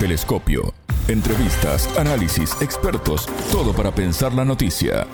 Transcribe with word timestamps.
Telescopio. 0.00 0.72
Entrevistas, 1.08 1.86
análisis, 1.98 2.56
expertos, 2.62 3.26
todo 3.52 3.74
para 3.74 3.94
pensar 3.94 4.32
la 4.32 4.46
noticia. 4.46 5.06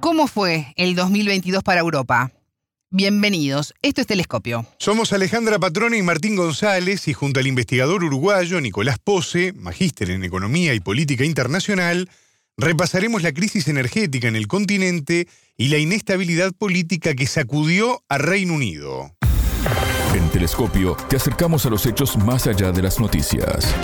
¿Cómo 0.00 0.26
fue 0.26 0.72
el 0.76 0.94
2022 0.94 1.62
para 1.62 1.80
Europa? 1.80 2.32
Bienvenidos, 2.88 3.74
esto 3.82 4.00
es 4.00 4.06
Telescopio. 4.06 4.64
Somos 4.78 5.12
Alejandra 5.12 5.58
Patrona 5.58 5.98
y 5.98 6.02
Martín 6.02 6.36
González 6.36 7.06
y 7.06 7.12
junto 7.12 7.38
al 7.38 7.46
investigador 7.46 8.02
uruguayo 8.02 8.62
Nicolás 8.62 8.98
Pose, 8.98 9.52
magíster 9.52 10.10
en 10.10 10.24
Economía 10.24 10.72
y 10.72 10.80
Política 10.80 11.26
Internacional, 11.26 12.08
repasaremos 12.56 13.22
la 13.22 13.32
crisis 13.32 13.68
energética 13.68 14.26
en 14.26 14.36
el 14.36 14.46
continente 14.48 15.28
y 15.58 15.68
la 15.68 15.76
inestabilidad 15.76 16.54
política 16.54 17.14
que 17.14 17.26
sacudió 17.26 18.02
a 18.08 18.16
Reino 18.16 18.54
Unido. 18.54 19.12
En 20.30 20.34
Telescopio 20.34 20.96
te 21.08 21.16
acercamos 21.16 21.66
a 21.66 21.70
los 21.70 21.84
hechos 21.86 22.16
más 22.16 22.46
allá 22.46 22.70
de 22.70 22.80
las 22.80 23.00
noticias. 23.00 23.74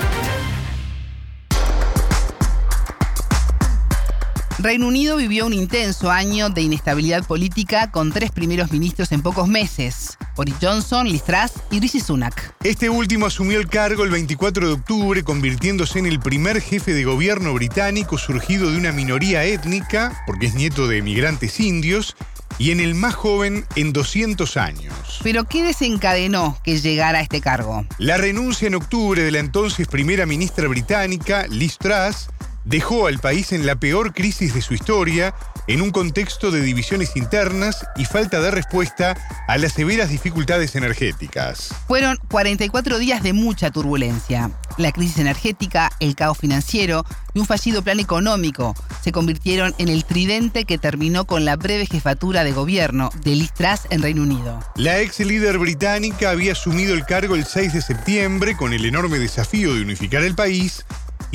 Reino 4.60 4.86
Unido 4.86 5.16
vivió 5.16 5.44
un 5.46 5.52
intenso 5.52 6.08
año 6.08 6.48
de 6.48 6.62
inestabilidad 6.62 7.26
política 7.26 7.90
con 7.90 8.12
tres 8.12 8.30
primeros 8.30 8.70
ministros 8.70 9.10
en 9.10 9.22
pocos 9.22 9.48
meses. 9.48 10.16
Boris 10.36 10.54
Johnson, 10.62 11.08
Liz 11.08 11.24
Truss 11.24 11.52
y 11.72 11.80
Rishi 11.80 11.98
Sunak. 11.98 12.54
Este 12.62 12.90
último 12.90 13.26
asumió 13.26 13.58
el 13.58 13.68
cargo 13.68 14.04
el 14.04 14.10
24 14.10 14.68
de 14.68 14.74
octubre, 14.74 15.24
convirtiéndose 15.24 15.98
en 15.98 16.06
el 16.06 16.20
primer 16.20 16.60
jefe 16.60 16.94
de 16.94 17.02
gobierno 17.02 17.54
británico 17.54 18.18
surgido 18.18 18.70
de 18.70 18.78
una 18.78 18.92
minoría 18.92 19.44
étnica, 19.44 20.22
porque 20.26 20.46
es 20.46 20.54
nieto 20.54 20.86
de 20.86 20.98
emigrantes 20.98 21.58
indios, 21.58 22.14
y 22.58 22.70
en 22.70 22.80
el 22.80 22.94
más 22.94 23.14
joven 23.14 23.66
en 23.76 23.92
200 23.92 24.56
años. 24.56 24.94
Pero 25.22 25.44
¿qué 25.44 25.62
desencadenó 25.62 26.58
que 26.62 26.78
llegara 26.78 27.18
a 27.18 27.22
este 27.22 27.40
cargo? 27.40 27.84
La 27.98 28.16
renuncia 28.16 28.66
en 28.66 28.74
octubre 28.74 29.22
de 29.22 29.30
la 29.30 29.38
entonces 29.38 29.88
primera 29.88 30.26
ministra 30.26 30.68
británica, 30.68 31.46
Liz 31.48 31.78
Truss, 31.78 32.28
dejó 32.66 33.06
al 33.06 33.20
país 33.20 33.52
en 33.52 33.64
la 33.64 33.76
peor 33.76 34.12
crisis 34.12 34.52
de 34.52 34.60
su 34.60 34.74
historia, 34.74 35.34
en 35.68 35.80
un 35.80 35.90
contexto 35.90 36.50
de 36.50 36.60
divisiones 36.60 37.16
internas 37.16 37.86
y 37.96 38.04
falta 38.04 38.40
de 38.40 38.50
respuesta 38.50 39.16
a 39.48 39.56
las 39.56 39.72
severas 39.72 40.10
dificultades 40.10 40.74
energéticas. 40.74 41.74
Fueron 41.86 42.18
44 42.28 42.98
días 42.98 43.22
de 43.22 43.32
mucha 43.32 43.70
turbulencia. 43.70 44.50
La 44.78 44.92
crisis 44.92 45.18
energética, 45.18 45.90
el 46.00 46.14
caos 46.14 46.38
financiero 46.38 47.04
y 47.34 47.38
un 47.38 47.46
fallido 47.46 47.82
plan 47.82 48.00
económico 48.00 48.74
se 49.02 49.12
convirtieron 49.12 49.74
en 49.78 49.88
el 49.88 50.04
tridente 50.04 50.64
que 50.64 50.76
terminó 50.76 51.24
con 51.24 51.44
la 51.44 51.56
breve 51.56 51.86
jefatura 51.86 52.44
de 52.44 52.52
gobierno 52.52 53.10
de 53.22 53.36
Liz 53.36 53.52
Truss 53.52 53.82
en 53.90 54.02
Reino 54.02 54.22
Unido. 54.22 54.60
La 54.74 55.00
ex 55.00 55.20
líder 55.20 55.58
británica 55.58 56.30
había 56.30 56.52
asumido 56.52 56.94
el 56.94 57.06
cargo 57.06 57.36
el 57.36 57.44
6 57.44 57.72
de 57.72 57.82
septiembre 57.82 58.56
con 58.56 58.72
el 58.72 58.84
enorme 58.84 59.18
desafío 59.18 59.74
de 59.74 59.82
unificar 59.82 60.22
el 60.22 60.34
país 60.34 60.84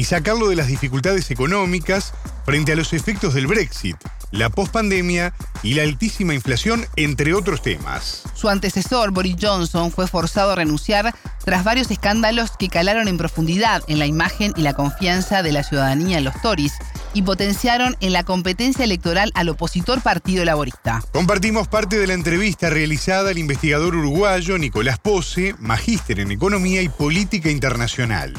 y 0.02 0.04
sacarlo 0.04 0.50
de 0.50 0.56
las 0.56 0.66
dificultades 0.66 1.30
económicas 1.30 2.16
frente 2.44 2.72
a 2.72 2.76
los 2.76 2.92
efectos 2.92 3.36
del 3.36 3.46
Brexit, 3.46 3.96
la 4.32 4.50
pospandemia 4.50 5.32
y 5.62 5.76
la 5.76 5.84
altísima 5.84 6.34
inflación, 6.34 6.88
entre 6.96 7.36
otros 7.36 7.62
temas. 7.62 8.24
Su 8.34 8.50
antecesor, 8.50 9.12
Boris 9.12 9.36
Johnson, 9.40 9.92
fue 9.92 10.08
forzado 10.08 10.54
a 10.54 10.56
renunciar 10.56 11.14
tras 11.46 11.64
varios 11.64 11.92
escándalos 11.92 12.58
que 12.58 12.68
calaron 12.68 13.08
en 13.08 13.20
profundidad 13.20 13.84
en 13.88 14.00
la 14.00 14.08
imagen 14.08 14.54
y 14.58 14.64
la 14.64 14.74
confianza 14.74 15.44
de 15.44 15.52
la 15.52 15.62
ciudadanía 15.62 16.18
en 16.18 16.24
los 16.24 16.42
Tories 16.42 16.74
y 17.14 17.22
potenciaron 17.22 17.96
en 18.00 18.12
la 18.12 18.24
competencia 18.24 18.84
electoral 18.84 19.32
al 19.36 19.50
opositor 19.50 20.02
Partido 20.02 20.44
Laborista. 20.46 21.04
Compartimos 21.14 21.68
parte 21.68 22.00
de 22.00 22.08
la 22.08 22.16
entrevista 22.16 22.72
realizada 22.72 23.30
al 23.30 23.38
investigador 23.38 23.96
uruguayo 23.96 24.58
Nicolás 24.58 24.98
Pose, 24.98 25.54
magíster 25.60 26.20
en 26.20 26.32
Economía 26.32 26.82
y 26.82 26.90
Política 26.90 27.52
Internacional. 27.52 28.34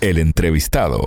El 0.00 0.18
entrevistado. 0.18 1.06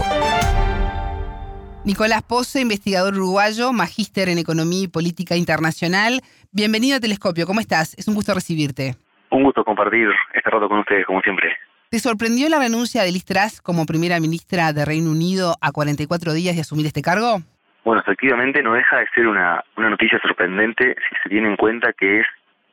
Nicolás 1.85 2.23
Pose, 2.23 2.59
investigador 2.59 3.13
uruguayo, 3.13 3.71
magíster 3.71 4.27
en 4.27 4.37
Economía 4.37 4.83
y 4.83 4.87
Política 4.89 5.37
Internacional. 5.37 6.19
Bienvenido 6.51 6.97
a 6.97 6.99
Telescopio, 6.99 7.47
¿cómo 7.47 7.61
estás? 7.61 7.97
Es 7.97 8.09
un 8.09 8.15
gusto 8.15 8.33
recibirte. 8.33 8.95
Un 9.29 9.43
gusto 9.43 9.63
compartir 9.63 10.09
este 10.33 10.49
rato 10.49 10.67
con 10.67 10.79
ustedes, 10.79 11.05
como 11.05 11.21
siempre. 11.21 11.55
¿Te 11.89 11.99
sorprendió 11.99 12.49
la 12.49 12.59
renuncia 12.59 13.03
de 13.03 13.13
Liz 13.13 13.23
Truss 13.23 13.61
como 13.61 13.85
primera 13.85 14.19
ministra 14.19 14.73
de 14.73 14.83
Reino 14.83 15.09
Unido 15.09 15.55
a 15.61 15.71
44 15.71 16.33
días 16.33 16.55
de 16.55 16.61
asumir 16.61 16.85
este 16.85 17.01
cargo? 17.01 17.39
Bueno, 17.85 18.01
efectivamente 18.01 18.61
no 18.61 18.73
deja 18.73 18.97
de 18.97 19.07
ser 19.15 19.25
una, 19.25 19.63
una 19.77 19.89
noticia 19.89 20.19
sorprendente 20.21 20.95
si 21.07 21.15
se 21.23 21.29
tiene 21.29 21.47
en 21.47 21.55
cuenta 21.55 21.93
que 21.93 22.19
es 22.19 22.27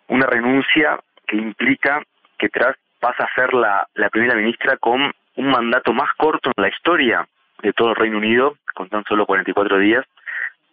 una 0.09 0.27
renuncia 0.27 0.99
que 1.29 1.37
implica 1.37 2.03
que 2.41 2.49
Truss 2.49 2.75
pasa 2.99 3.23
a 3.23 3.35
ser 3.37 3.55
la, 3.55 3.87
la 3.95 4.11
primera 4.11 4.35
ministra 4.35 4.77
con 4.79 5.13
un 5.39 5.51
mandato 5.51 5.93
más 5.93 6.11
corto 6.17 6.51
en 6.55 6.63
la 6.63 6.69
historia 6.69 7.27
de 7.63 7.73
todo 7.73 7.91
el 7.91 7.97
Reino 7.97 8.19
Unido, 8.19 8.57
con 8.75 8.89
tan 8.89 9.05
solo 9.05 9.25
44 9.25 9.79
días, 9.79 10.05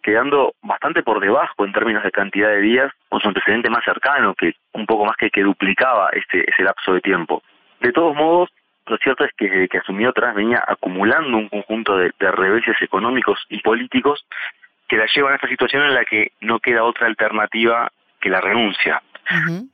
quedando 0.02 0.54
bastante 0.62 1.02
por 1.02 1.20
debajo 1.20 1.64
en 1.64 1.72
términos 1.72 2.02
de 2.02 2.10
cantidad 2.10 2.48
de 2.48 2.60
días 2.60 2.92
con 3.08 3.20
su 3.20 3.28
antecedente 3.28 3.70
más 3.70 3.84
cercano, 3.84 4.34
que 4.34 4.54
un 4.72 4.86
poco 4.86 5.04
más 5.04 5.16
que, 5.16 5.30
que 5.30 5.42
duplicaba 5.42 6.10
este, 6.12 6.48
ese 6.50 6.62
lapso 6.64 6.92
de 6.92 7.00
tiempo. 7.00 7.42
De 7.80 7.92
todos 7.92 8.14
modos, 8.16 8.50
lo 8.86 8.96
cierto 8.98 9.24
es 9.24 9.30
que 9.36 9.48
desde 9.48 9.68
que 9.68 9.78
asumió 9.78 10.10
atrás 10.10 10.34
venía 10.34 10.62
acumulando 10.66 11.36
un 11.36 11.48
conjunto 11.48 11.96
de, 11.96 12.12
de 12.18 12.30
reveses 12.32 12.76
económicos 12.82 13.38
y 13.48 13.60
políticos 13.60 14.24
que 14.88 14.96
la 14.96 15.06
llevan 15.06 15.32
a 15.32 15.36
esta 15.36 15.48
situación 15.48 15.84
en 15.84 15.94
la 15.94 16.04
que 16.04 16.32
no 16.40 16.58
queda 16.58 16.84
otra 16.84 17.06
alternativa 17.06 17.90
que 18.20 18.30
la 18.30 18.40
renuncia. 18.40 19.02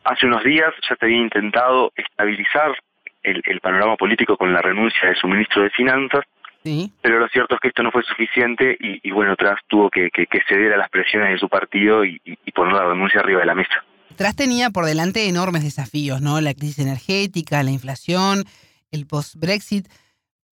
Hace 0.05 0.27
unos 0.27 0.45
días 0.45 0.73
ya 0.89 0.97
se 0.97 1.05
había 1.05 1.19
intentado 1.19 1.93
estabilizar 1.95 2.75
el, 3.23 3.43
el, 3.47 3.61
panorama 3.61 3.97
político 3.97 4.37
con 4.37 4.53
la 4.53 4.61
renuncia 4.63 5.09
de 5.09 5.15
su 5.17 5.27
ministro 5.29 5.63
de 5.63 5.71
Finanzas, 5.71 6.25
Sí. 6.65 6.93
pero 7.01 7.19
lo 7.19 7.27
cierto 7.29 7.57
es 7.57 7.61
que 7.61 7.69
esto 7.69 7.83
no 7.83 7.91
fue 7.91 8.05
suficiente 8.05 8.77
y, 8.79 9.01
y 9.09 9.11
bueno, 9.11 9.35
Tras 9.35 9.59
tuvo 9.67 9.91
que, 9.91 10.11
que, 10.11 10.27
que, 10.27 10.39
ceder 10.49 10.73
a 10.73 10.77
las 10.77 10.91
presiones 10.91 11.31
de 11.31 11.39
su 11.39 11.49
partido 11.49 12.05
y, 12.05 12.21
y, 12.25 12.39
y 12.45 12.53
poner 12.53 12.75
la 12.75 12.85
renuncia 12.87 13.19
arriba 13.19 13.41
de 13.41 13.47
la 13.47 13.57
mesa. 13.57 13.85
Tras 14.15 14.37
tenía 14.37 14.71
por 14.71 14.85
delante 14.85 15.27
enormes 15.27 15.65
desafíos, 15.65 16.21
¿no? 16.21 16.41
La 16.41 16.55
crisis 16.55 16.79
energética, 16.79 17.63
la 17.65 17.73
inflación, 17.73 18.45
el 18.93 19.07
post-Brexit, 19.07 19.89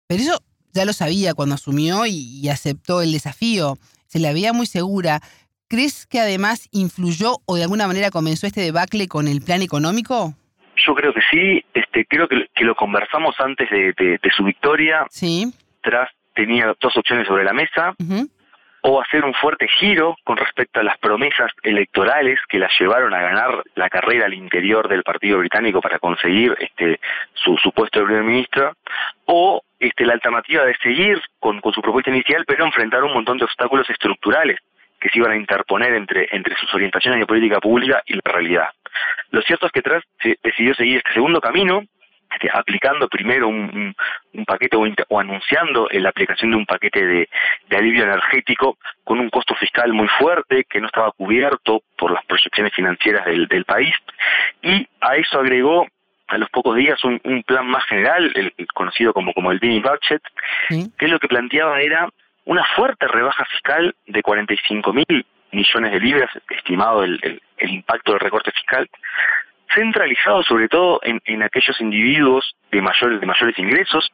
pero 0.07 0.23
eso 0.23 0.41
ya 0.73 0.85
lo 0.85 0.93
sabía 0.93 1.35
cuando 1.35 1.55
asumió 1.55 2.07
y, 2.07 2.39
y 2.41 2.49
aceptó 2.49 3.01
el 3.03 3.11
desafío. 3.11 3.77
Se 4.07 4.17
la 4.17 4.33
veía 4.33 4.51
muy 4.53 4.65
segura. 4.65 5.21
¿Crees 5.67 6.07
que 6.07 6.19
además 6.19 6.67
influyó 6.71 7.35
o 7.45 7.55
de 7.55 7.63
alguna 7.63 7.85
manera 7.85 8.09
comenzó 8.09 8.47
este 8.47 8.61
debacle 8.61 9.07
con 9.07 9.27
el 9.27 9.41
plan 9.43 9.61
económico? 9.61 10.33
Yo 10.89 10.95
creo 10.95 11.13
que 11.13 11.21
sí, 11.29 11.63
este, 11.71 12.03
creo 12.05 12.27
que, 12.27 12.47
que 12.55 12.65
lo 12.65 12.73
conversamos 12.73 13.39
antes 13.39 13.69
de, 13.69 13.93
de, 13.93 14.17
de 14.17 14.31
su 14.31 14.43
victoria. 14.43 15.05
Sí. 15.11 15.45
Tras 15.81 16.09
tenía 16.33 16.73
dos 16.79 16.97
opciones 16.97 17.27
sobre 17.27 17.43
la 17.43 17.53
mesa, 17.53 17.93
uh 17.99 18.03
-huh. 18.03 18.27
o 18.81 18.99
hacer 18.99 19.23
un 19.23 19.35
fuerte 19.35 19.67
giro 19.67 20.15
con 20.23 20.37
respecto 20.37 20.79
a 20.79 20.83
las 20.83 20.97
promesas 20.97 21.51
electorales 21.61 22.39
que 22.49 22.57
la 22.57 22.69
llevaron 22.79 23.13
a 23.13 23.21
ganar 23.21 23.51
la 23.75 23.87
carrera 23.87 24.25
al 24.25 24.33
interior 24.33 24.87
del 24.87 25.03
Partido 25.03 25.37
Británico 25.37 25.79
para 25.79 25.99
conseguir 25.99 26.57
este 26.59 26.99
su, 27.35 27.55
su 27.57 27.71
puesto 27.71 27.99
de 27.99 28.05
primer 28.05 28.23
ministro, 28.23 28.73
o 29.25 29.61
este 29.79 30.05
la 30.07 30.13
alternativa 30.13 30.65
de 30.65 30.75
seguir 30.81 31.21
con, 31.39 31.61
con 31.61 31.71
su 31.71 31.81
propuesta 31.83 32.09
inicial, 32.09 32.45
pero 32.47 32.65
enfrentar 32.65 33.03
un 33.03 33.13
montón 33.13 33.37
de 33.37 33.45
obstáculos 33.45 33.87
estructurales 33.91 34.57
que 34.99 35.09
se 35.09 35.19
iban 35.19 35.31
a 35.31 35.35
interponer 35.35 35.93
entre, 35.93 36.27
entre 36.31 36.55
sus 36.55 36.73
orientaciones 36.73 37.19
de 37.19 37.25
política 37.25 37.59
pública 37.59 38.01
y 38.05 38.15
la 38.15 38.21
realidad. 38.25 38.69
Lo 39.31 39.41
cierto 39.41 39.67
es 39.67 39.71
que 39.71 39.81
Truss 39.81 40.03
decidió 40.43 40.73
seguir 40.75 40.97
este 40.97 41.13
segundo 41.13 41.39
camino, 41.39 41.83
este, 42.31 42.49
aplicando 42.53 43.07
primero 43.07 43.47
un, 43.47 43.95
un, 44.33 44.45
paquete 44.45 44.77
o, 44.77 44.85
o, 45.07 45.19
anunciando 45.19 45.87
la 45.91 46.09
aplicación 46.09 46.51
de 46.51 46.57
un 46.57 46.65
paquete 46.65 47.05
de, 47.05 47.29
de, 47.67 47.77
alivio 47.77 48.03
energético 48.03 48.77
con 49.03 49.19
un 49.19 49.29
costo 49.31 49.55
fiscal 49.55 49.93
muy 49.93 50.07
fuerte 50.07 50.65
que 50.69 50.79
no 50.79 50.87
estaba 50.87 51.11
cubierto 51.11 51.81
por 51.97 52.11
las 52.11 52.23
proyecciones 52.25 52.73
financieras 52.73 53.25
del, 53.25 53.47
del 53.47 53.65
país 53.65 53.95
y 54.61 54.87
a 55.01 55.15
eso 55.15 55.39
agregó 55.39 55.87
a 56.27 56.37
los 56.37 56.49
pocos 56.51 56.75
días 56.75 57.03
un, 57.03 57.19
un 57.23 57.41
plan 57.41 57.65
más 57.65 57.83
general, 57.85 58.31
el, 58.35 58.53
el, 58.55 58.67
conocido 58.67 59.11
como, 59.13 59.33
como 59.33 59.51
el 59.51 59.59
mini 59.59 59.79
budget, 59.79 60.21
¿Sí? 60.69 60.91
que 60.99 61.07
lo 61.07 61.19
que 61.19 61.27
planteaba 61.27 61.81
era 61.81 62.09
una 62.45 62.65
fuerte 62.75 63.07
rebaja 63.07 63.45
fiscal 63.45 63.95
de 64.05 64.21
45 64.21 64.93
mil 64.93 65.25
millones 65.51 65.91
de 65.91 65.99
libras, 65.99 66.29
estimado 66.49 67.03
el, 67.03 67.41
impacto 67.59 68.11
del 68.11 68.21
recorte 68.21 68.51
fiscal, 68.51 68.89
centralizado 69.73 70.43
sobre 70.43 70.67
todo 70.67 70.99
en, 71.03 71.43
aquellos 71.43 71.79
individuos 71.79 72.55
de 72.71 72.81
mayores, 72.81 73.19
de 73.19 73.25
mayores 73.25 73.57
ingresos, 73.59 74.11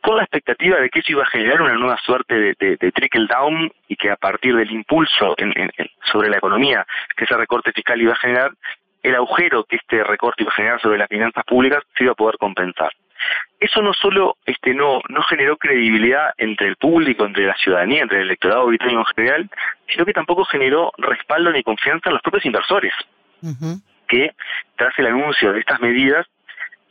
con 0.00 0.16
la 0.16 0.22
expectativa 0.22 0.78
de 0.80 0.90
que 0.90 1.00
eso 1.00 1.12
iba 1.12 1.22
a 1.22 1.26
generar 1.30 1.62
una 1.62 1.74
nueva 1.74 1.98
suerte 1.98 2.54
de 2.58 2.92
trickle 2.92 3.26
down 3.26 3.70
y 3.88 3.96
que 3.96 4.10
a 4.10 4.16
partir 4.16 4.56
del 4.56 4.70
impulso 4.70 5.34
en, 5.38 5.52
en, 5.56 5.70
sobre 6.10 6.28
la 6.28 6.38
economía 6.38 6.86
que 7.16 7.24
ese 7.24 7.36
recorte 7.36 7.72
fiscal 7.72 8.00
iba 8.00 8.12
a 8.12 8.16
generar, 8.16 8.52
el 9.02 9.14
agujero 9.14 9.64
que 9.64 9.76
este 9.76 10.02
recorte 10.02 10.42
iba 10.42 10.50
a 10.50 10.56
generar 10.56 10.80
sobre 10.80 10.98
las 10.98 11.08
finanzas 11.08 11.44
públicas 11.44 11.84
se 11.96 12.04
iba 12.04 12.12
a 12.12 12.16
poder 12.16 12.36
compensar. 12.38 12.90
Eso 13.58 13.82
no 13.82 13.92
solo 13.94 14.36
este 14.44 14.74
no 14.74 15.00
no 15.08 15.22
generó 15.22 15.56
credibilidad 15.56 16.34
entre 16.36 16.68
el 16.68 16.76
público, 16.76 17.24
entre 17.24 17.46
la 17.46 17.56
ciudadanía, 17.56 18.02
entre 18.02 18.18
el 18.18 18.24
electorado 18.24 18.66
británico 18.66 19.00
en 19.00 19.14
general, 19.14 19.50
sino 19.88 20.04
que 20.04 20.12
tampoco 20.12 20.44
generó 20.44 20.92
respaldo 20.98 21.50
ni 21.52 21.62
confianza 21.62 22.08
en 22.08 22.14
los 22.14 22.22
propios 22.22 22.44
inversores. 22.44 22.92
Uh 23.42 23.48
-huh 23.48 23.80
que 24.06 24.34
tras 24.76 24.98
el 24.98 25.06
anuncio 25.06 25.52
de 25.52 25.60
estas 25.60 25.80
medidas 25.80 26.26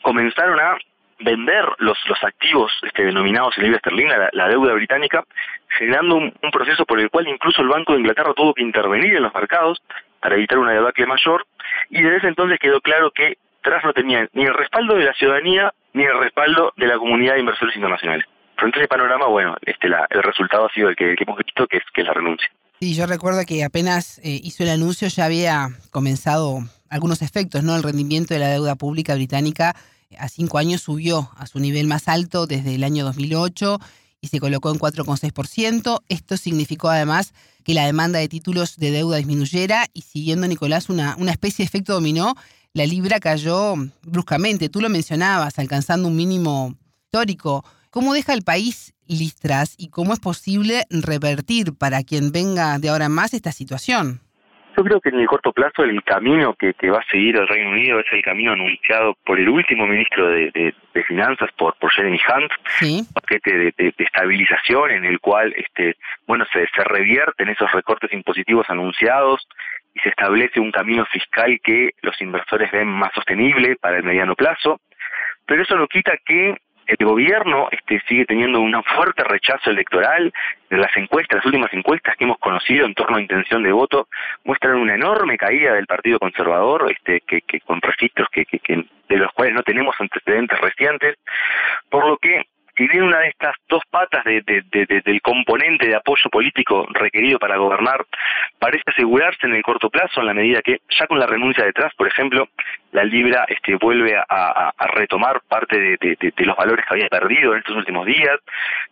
comenzaron 0.01 0.59
a 0.59 0.77
vender 1.19 1.65
los, 1.79 1.97
los 2.07 2.23
activos 2.23 2.71
este, 2.83 3.05
denominados 3.05 3.57
en 3.57 3.63
libra 3.63 3.77
esterlina, 3.77 4.29
la, 4.33 4.47
deuda 4.49 4.73
británica, 4.73 5.23
generando 5.69 6.17
un, 6.17 6.33
proceso 6.51 6.85
por 6.85 6.99
el 6.99 7.09
cual 7.09 7.27
incluso 7.27 7.61
el 7.61 7.69
Banco 7.69 7.93
de 7.93 7.99
Inglaterra 7.99 8.33
tuvo 8.35 8.53
que 8.53 8.63
intervenir 8.63 9.15
en 9.15 9.23
los 9.23 9.33
mercados 9.33 9.81
para 10.19 10.35
evitar 10.35 10.57
una 10.57 10.73
debacle 10.73 11.05
mayor, 11.05 11.45
y 11.89 12.01
desde 12.01 12.17
ese 12.17 12.27
entonces 12.27 12.59
quedó 12.59 12.81
claro 12.81 13.11
que 13.11 13.37
Tras 13.65 13.83
no 13.83 13.93
tenía 13.93 14.29
ni 14.33 14.43
el 14.43 14.53
respaldo 14.53 14.93
de 14.93 15.05
la 15.05 15.13
ciudadanía 15.13 15.73
ni 15.93 16.03
el 16.03 16.19
respaldo 16.19 16.71
de 16.77 16.85
la 16.85 16.99
comunidad 16.99 17.33
de 17.33 17.39
inversores 17.39 17.75
internacionales. 17.75 18.23
Frente 18.57 18.77
a 18.77 18.81
ese 18.83 18.87
panorama, 18.87 19.25
bueno, 19.25 19.55
este, 19.65 19.89
la, 19.89 20.05
el 20.11 20.21
resultado 20.21 20.67
ha 20.67 20.69
sido 20.71 20.89
el 20.89 20.95
que, 20.95 21.15
hemos 21.17 21.35
visto, 21.37 21.65
que 21.65 21.77
es, 21.77 21.83
que 21.91 22.01
es 22.01 22.07
la 22.07 22.13
renuncia. 22.13 22.47
Sí, 22.79 22.93
yo 22.93 23.07
recuerdo 23.07 23.41
que 23.47 23.63
apenas 23.63 24.19
eh, 24.19 24.39
hizo 24.43 24.61
el 24.61 24.69
anuncio 24.69 25.07
ya 25.07 25.25
había 25.25 25.69
comenzado 25.89 26.59
algunos 26.91 27.23
efectos, 27.23 27.63
¿no? 27.63 27.75
El 27.75 27.81
rendimiento 27.81 28.35
de 28.35 28.39
la 28.39 28.49
deuda 28.49 28.75
pública 28.75 29.15
británica 29.15 29.75
a 30.19 30.29
cinco 30.29 30.59
años 30.59 30.81
subió 30.81 31.31
a 31.35 31.47
su 31.47 31.59
nivel 31.59 31.87
más 31.87 32.07
alto 32.07 32.45
desde 32.45 32.75
el 32.75 32.83
año 32.83 33.03
2008 33.03 33.79
y 34.21 34.27
se 34.27 34.39
colocó 34.39 34.69
en 34.69 34.77
4,6%. 34.77 36.03
Esto 36.07 36.37
significó 36.37 36.89
además 36.89 37.33
que 37.63 37.73
la 37.73 37.87
demanda 37.87 38.19
de 38.19 38.27
títulos 38.27 38.77
de 38.77 38.91
deuda 38.91 39.17
disminuyera 39.17 39.87
y 39.91 40.01
siguiendo, 40.01 40.47
Nicolás, 40.47 40.89
una, 40.89 41.15
una 41.17 41.31
especie 41.31 41.63
de 41.63 41.67
efecto 41.67 41.93
dominó, 41.93 42.35
la 42.75 42.85
libra 42.85 43.21
cayó 43.21 43.75
bruscamente. 44.03 44.67
Tú 44.67 44.81
lo 44.81 44.89
mencionabas, 44.89 45.57
alcanzando 45.59 46.09
un 46.09 46.15
mínimo 46.17 46.75
histórico. 47.05 47.63
¿Cómo 47.89 48.13
deja 48.13 48.33
el 48.33 48.43
país 48.43 48.93
Listras 49.07 49.75
y 49.77 49.87
cómo 49.87 50.13
es 50.13 50.19
posible 50.19 50.85
revertir 50.89 51.73
para 51.73 52.03
quien 52.03 52.33
venga 52.33 52.77
de 52.77 52.89
ahora 52.89 53.07
más 53.07 53.33
esta 53.33 53.53
situación? 53.53 54.24
Yo 54.75 54.83
creo 54.83 54.99
que 54.99 55.09
en 55.09 55.19
el 55.19 55.27
corto 55.27 55.53
plazo 55.53 55.83
el 55.83 56.03
camino 56.03 56.53
que, 56.53 56.73
va 56.89 56.99
a 56.99 57.09
seguir 57.09 57.37
el 57.37 57.47
Reino 57.47 57.69
Unido 57.69 57.99
es 57.99 58.07
el 58.11 58.21
camino 58.21 58.51
anunciado 58.51 59.15
por 59.25 59.39
el 59.39 59.47
último 59.47 59.87
ministro 59.87 60.27
de, 60.27 60.73
Finanzas, 61.07 61.49
por, 61.57 61.75
por 61.75 61.91
Jeremy 61.91 62.17
Hunt, 62.17 62.51
un 62.81 63.13
paquete 63.13 63.73
de, 63.77 63.93
estabilización 63.97 64.91
en 64.91 65.05
el 65.05 65.19
cual 65.19 65.53
este 65.55 65.97
bueno 66.25 66.45
se, 66.51 66.67
se 66.73 66.83
revierten 66.83 67.49
esos 67.49 67.71
recortes 67.71 68.11
impositivos 68.13 68.65
anunciados 68.69 69.47
y 69.93 69.99
se 69.99 70.09
establece 70.09 70.59
un 70.59 70.71
camino 70.71 71.05
fiscal 71.05 71.59
que 71.63 71.91
los 72.01 72.19
inversores 72.21 72.71
ven 72.71 72.87
más 72.87 73.13
sostenible 73.13 73.75
para 73.75 73.97
el 73.97 74.03
mediano 74.03 74.35
plazo. 74.35 74.81
Pero 75.45 75.63
eso 75.63 75.75
no 75.75 75.87
quita 75.87 76.13
que 76.25 76.55
el 76.87 77.05
gobierno 77.05 77.67
este, 77.71 78.01
sigue 78.07 78.25
teniendo 78.25 78.59
un 78.59 78.83
fuerte 78.83 79.23
rechazo 79.23 79.69
electoral. 79.69 80.31
Las 80.69 80.95
encuestas, 80.97 81.37
las 81.37 81.45
últimas 81.45 81.73
encuestas 81.73 82.15
que 82.15 82.25
hemos 82.25 82.37
conocido 82.39 82.85
en 82.85 82.93
torno 82.93 83.17
a 83.17 83.21
intención 83.21 83.63
de 83.63 83.71
voto 83.71 84.07
muestran 84.43 84.75
una 84.75 84.95
enorme 84.95 85.37
caída 85.37 85.73
del 85.73 85.87
Partido 85.87 86.19
Conservador, 86.19 86.91
este, 86.91 87.21
que, 87.21 87.41
que 87.41 87.61
con 87.61 87.81
registros 87.81 88.27
que, 88.31 88.45
que, 88.45 88.59
que 88.59 88.85
de 89.07 89.17
los 89.17 89.31
cuales 89.33 89.53
no 89.53 89.63
tenemos 89.63 89.95
antecedentes 89.99 90.59
recientes, 90.59 91.17
por 91.89 92.07
lo 92.07 92.17
que 92.17 92.45
si 92.77 92.87
bien 92.87 93.03
una 93.03 93.19
de 93.19 93.29
estas 93.29 93.55
dos 93.69 93.83
patas 93.89 94.23
de, 94.25 94.41
del 94.41 95.21
componente 95.21 95.87
de 95.87 95.95
apoyo 95.95 96.29
político 96.29 96.85
requerido 96.91 97.39
para 97.39 97.57
gobernar 97.57 98.05
parece 98.59 98.83
asegurarse 98.87 99.47
en 99.47 99.55
el 99.55 99.63
corto 99.63 99.89
plazo, 99.89 100.19
en 100.19 100.27
la 100.27 100.33
medida 100.33 100.61
que 100.61 100.81
ya 100.89 101.07
con 101.07 101.19
la 101.19 101.27
renuncia 101.27 101.63
detrás, 101.63 101.93
por 101.95 102.07
ejemplo, 102.07 102.49
la 102.91 103.03
libra 103.03 103.45
este, 103.47 103.75
vuelve 103.75 104.17
a, 104.17 104.73
retomar 104.93 105.41
parte 105.47 105.97
de, 105.99 106.33
los 106.37 106.55
valores 106.55 106.85
que 106.85 106.93
había 106.93 107.07
perdido 107.09 107.53
en 107.53 107.59
estos 107.59 107.75
últimos 107.75 108.05
días. 108.05 108.39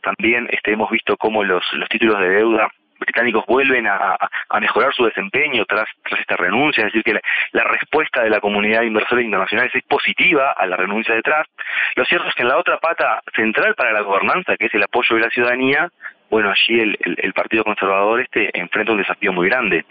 También 0.02 0.48
este, 0.52 0.74
hemos 0.74 0.90
visto 0.90 1.16
cómo 1.18 1.44
los, 1.44 1.64
los 1.74 1.90
títulos 1.90 2.20
de 2.20 2.30
deuda 2.30 2.70
británicos 3.04 3.46
vuelven 3.48 3.88
a, 3.88 4.18
mejorar 4.60 4.94
su 4.94 5.06
desempeño 5.06 5.66
tras, 5.66 5.88
tras 6.04 6.22
esta 6.22 6.38
renuncia, 6.38 6.86
es 6.86 6.94
decir, 6.94 7.04
que 7.04 7.20
la, 7.52 7.64
respuesta 7.64 8.24
de 8.24 8.30
la 8.30 8.40
comunidad 8.40 8.82
de 8.82 8.88
inversores 8.88 9.26
internacionales 9.26 9.74
es 9.76 9.84
positiva 9.84 10.52
a 10.52 10.66
la 10.66 10.78
renuncia 10.78 11.16
de 11.16 11.22
Trump. 11.22 11.46
Lo 11.96 12.06
cierto 12.06 12.28
es 12.30 12.36
que 12.36 12.44
en 12.44 12.50
la 12.50 12.58
otra 12.58 12.78
pata 12.78 13.22
central 13.36 13.76
para 13.76 13.92
la 13.92 14.02
gobernanza, 14.02 14.56
que 14.58 14.68
es 14.68 14.74
el 14.74 14.84
apoyo 14.84 15.16
de 15.16 15.22
la 15.22 15.30
ciudadanía, 15.30 15.90
bueno, 16.30 16.50
allí 16.50 16.80
el, 16.80 16.98
el, 17.00 17.34
Partido 17.34 17.64
Conservador 17.64 18.22
este 18.22 18.50
enfrenta 18.58 18.92
un 18.92 18.98
desafío 18.98 19.34
muy 19.34 19.48
grande. 19.50 19.86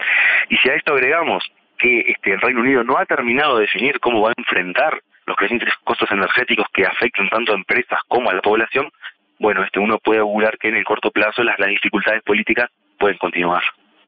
Y 0.49 0.57
si 0.57 0.69
a 0.69 0.75
esto 0.75 0.93
agregamos 0.93 1.43
que 1.77 1.99
este, 1.99 2.33
el 2.33 2.41
Reino 2.41 2.61
Unido 2.61 2.83
no 2.83 2.97
ha 2.97 3.05
terminado 3.05 3.55
de 3.55 3.61
definir 3.61 3.99
cómo 3.99 4.21
va 4.21 4.29
a 4.29 4.33
enfrentar 4.37 5.01
los 5.25 5.37
crecientes 5.37 5.73
costos 5.83 6.11
energéticos 6.11 6.67
que 6.73 6.85
afectan 6.85 7.29
tanto 7.29 7.53
a 7.53 7.55
empresas 7.55 7.99
como 8.07 8.29
a 8.29 8.33
la 8.33 8.41
población, 8.41 8.91
bueno, 9.39 9.63
este 9.63 9.79
uno 9.79 9.99
puede 9.99 10.19
augurar 10.19 10.57
que 10.57 10.69
en 10.69 10.75
el 10.75 10.85
corto 10.85 11.11
plazo 11.11 11.43
las, 11.43 11.59
las 11.59 11.69
dificultades 11.69 12.23
políticas 12.23 12.69
pueden 13.03 13.17
continuar. 13.17 13.61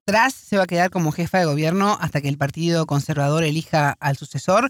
Tras 0.05 0.33
se 0.33 0.55
va 0.55 0.63
a 0.63 0.67
quedar 0.67 0.89
como 0.89 1.11
jefa 1.11 1.39
de 1.39 1.45
gobierno 1.45 1.97
hasta 1.99 2.21
que 2.21 2.29
el 2.29 2.37
Partido 2.37 2.85
Conservador 2.85 3.43
elija 3.43 3.93
al 3.99 4.15
sucesor. 4.15 4.69